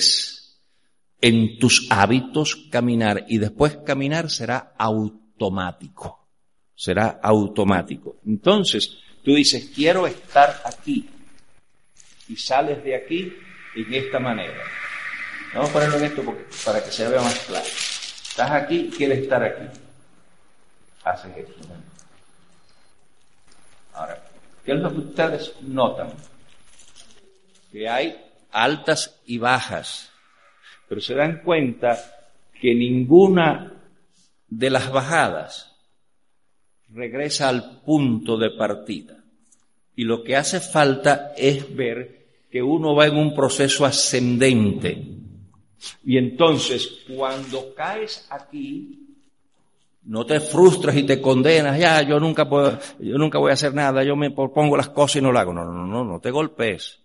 [1.21, 6.27] en tus hábitos caminar y después caminar será automático.
[6.75, 8.17] Será automático.
[8.25, 11.09] Entonces, tú dices, quiero estar aquí
[12.29, 13.33] y sales de aquí
[13.75, 14.61] en esta manera.
[15.53, 16.23] Vamos a ponerlo en esto
[16.65, 17.65] para que se vea más claro.
[17.65, 19.79] Estás aquí, quieres estar aquí.
[21.03, 21.67] Haces esto.
[23.97, 24.23] Ahora,
[24.63, 26.09] ¿qué es lo que ustedes notan?
[27.71, 28.15] Que hay
[28.51, 30.11] altas y bajas,
[30.87, 31.97] pero se dan cuenta
[32.61, 33.73] que ninguna
[34.47, 35.75] de las bajadas
[36.89, 39.17] regresa al punto de partida.
[39.95, 44.95] Y lo que hace falta es ver que uno va en un proceso ascendente.
[46.03, 49.06] Y entonces, cuando caes aquí,
[50.07, 53.73] no te frustras y te condenas, ya, yo nunca puedo, yo nunca voy a hacer
[53.73, 55.53] nada, yo me pongo las cosas y no lo hago.
[55.53, 57.03] No, no, no, no te golpes.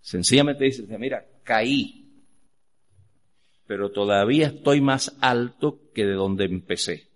[0.00, 2.04] Sencillamente dices, mira, caí.
[3.66, 7.08] pero todavía estoy más alto que de donde empecé.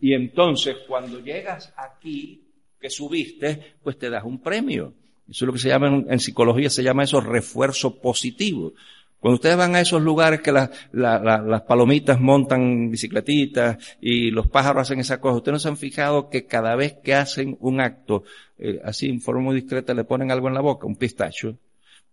[0.00, 2.44] Y entonces cuando llegas aquí,
[2.80, 4.94] que subiste, pues te das un premio.
[5.28, 8.72] Eso es lo que se llama en psicología, se llama eso refuerzo positivo.
[9.20, 14.30] Cuando ustedes van a esos lugares que la- la- la- las palomitas montan bicicletitas y
[14.30, 17.56] los pájaros hacen esa cosa, ustedes no se han fijado que cada vez que hacen
[17.60, 18.22] un acto,
[18.58, 21.58] eh, así en forma muy discreta, le ponen algo en la boca, un pistacho,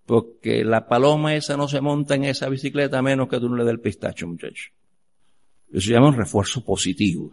[0.08, 3.56] porque la paloma esa no se monta en esa bicicleta a menos que tú no
[3.56, 4.72] le des el pistacho, muchacho.
[5.72, 7.32] Eso se llama un refuerzo positivo.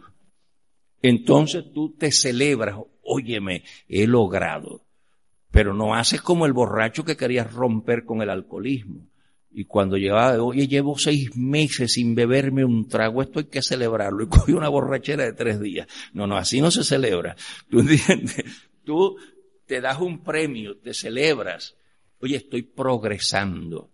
[1.01, 4.81] Entonces tú te celebras, óyeme, he logrado.
[5.51, 9.07] Pero no haces como el borracho que querías romper con el alcoholismo.
[9.55, 14.23] Y cuando llevaba, oye, llevo seis meses sin beberme un trago, esto hay que celebrarlo.
[14.23, 15.87] Y cogí una borrachera de tres días.
[16.13, 17.35] No, no, así no se celebra.
[17.69, 18.43] ¿Tú entiendes?
[18.83, 19.15] Tú
[19.65, 21.75] te das un premio, te celebras.
[22.19, 23.91] Oye, estoy progresando.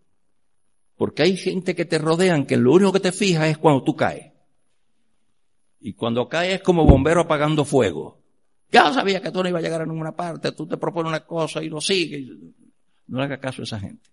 [0.95, 3.95] Porque hay gente que te rodean que lo único que te fijas es cuando tú
[3.95, 4.31] caes.
[5.81, 8.21] Y cuando caes es como bombero apagando fuego.
[8.71, 11.25] Ya sabía que tú no ibas a llegar a ninguna parte, tú te propones una
[11.25, 12.27] cosa y lo sigues.
[13.07, 14.09] No le hagas caso a esa gente.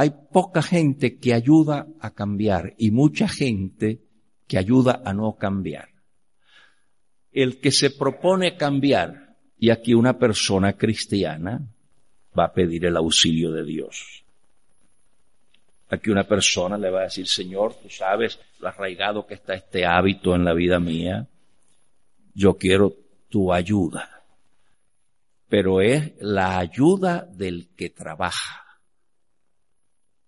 [0.00, 4.00] Hay poca gente que ayuda a cambiar y mucha gente
[4.48, 5.90] que ayuda a no cambiar.
[7.32, 11.60] El que se propone cambiar, y aquí una persona cristiana
[12.38, 14.24] va a pedir el auxilio de Dios.
[15.90, 19.84] Aquí una persona le va a decir, Señor, tú sabes lo arraigado que está este
[19.84, 21.28] hábito en la vida mía.
[22.32, 22.96] Yo quiero
[23.28, 24.22] tu ayuda.
[25.50, 28.69] Pero es la ayuda del que trabaja.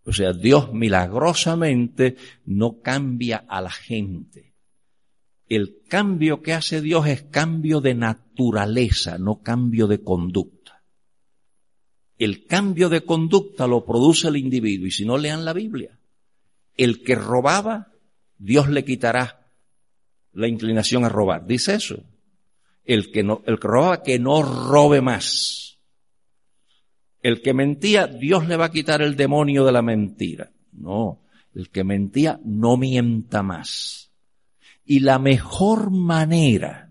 [0.04, 4.54] O sea, Dios milagrosamente no cambia a la gente.
[5.48, 10.82] El cambio que hace Dios es cambio de naturaleza, no cambio de conducta.
[12.18, 15.98] El cambio de conducta lo produce el individuo y si no lean la Biblia,
[16.76, 17.92] el que robaba,
[18.38, 19.46] Dios le quitará
[20.32, 21.46] la inclinación a robar.
[21.46, 22.02] Dice eso.
[22.84, 25.71] El que no, el que robaba que no robe más.
[27.22, 30.50] El que mentía, Dios le va a quitar el demonio de la mentira.
[30.72, 31.20] No,
[31.54, 34.10] el que mentía no mienta más.
[34.84, 36.90] Y la mejor manera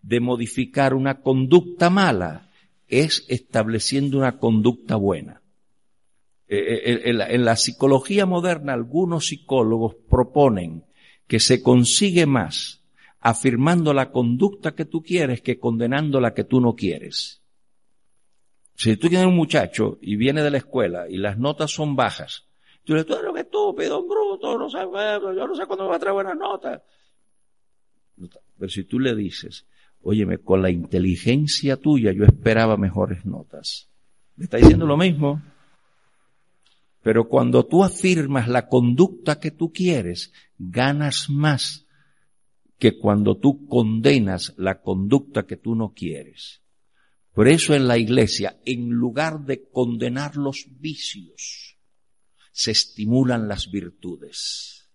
[0.00, 2.50] de modificar una conducta mala
[2.88, 5.42] es estableciendo una conducta buena.
[6.48, 10.84] Eh, la, en la psicología moderna, algunos psicólogos proponen
[11.26, 12.84] que se consigue más
[13.20, 17.42] afirmando la conducta que tú quieres que condenando la que tú no quieres.
[18.76, 22.46] Si tú tienes un muchacho y viene de la escuela y las notas son bajas,
[22.84, 25.84] tú le dices, tú eres un estúpido, un bruto, no sabes, yo no sé cuándo
[25.84, 26.82] me va a traer buenas notas.
[28.58, 29.66] Pero si tú le dices,
[30.02, 33.88] óyeme, con la inteligencia tuya yo esperaba mejores notas.
[34.36, 35.42] Le está diciendo lo mismo.
[37.02, 41.86] Pero cuando tú afirmas la conducta que tú quieres, ganas más
[42.78, 46.60] que cuando tú condenas la conducta que tú no quieres.
[47.36, 51.76] Por eso en la iglesia, en lugar de condenar los vicios,
[52.50, 54.88] se estimulan las virtudes.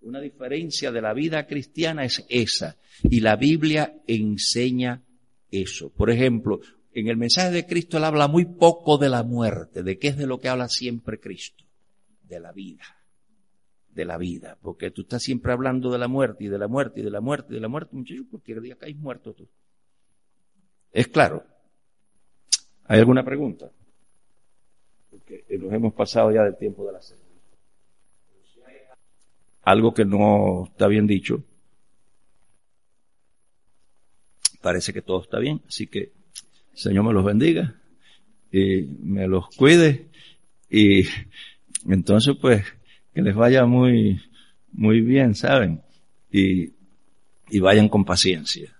[0.00, 5.04] Una diferencia de la vida cristiana es esa, y la Biblia enseña
[5.48, 5.92] eso.
[5.92, 6.58] Por ejemplo,
[6.92, 10.16] en el mensaje de Cristo él habla muy poco de la muerte, de qué es
[10.16, 11.62] de lo que habla siempre Cristo,
[12.24, 12.96] de la vida,
[13.90, 16.98] de la vida, porque tú estás siempre hablando de la muerte y de la muerte
[16.98, 19.48] y de la muerte y de la muerte, muchachos, cualquier día caes muerto tú.
[20.92, 21.44] ¿Es claro?
[22.84, 23.70] ¿Hay alguna pregunta?
[25.10, 27.20] Porque nos hemos pasado ya del tiempo de la cena.
[29.62, 31.42] Algo que no está bien dicho.
[34.60, 36.12] Parece que todo está bien, así que
[36.74, 37.74] Señor me los bendiga
[38.50, 40.08] y me los cuide
[40.70, 41.04] y
[41.88, 42.64] entonces pues
[43.14, 44.20] que les vaya muy
[44.72, 45.82] muy bien, ¿saben?
[46.30, 46.72] Y,
[47.50, 48.74] y vayan con paciencia.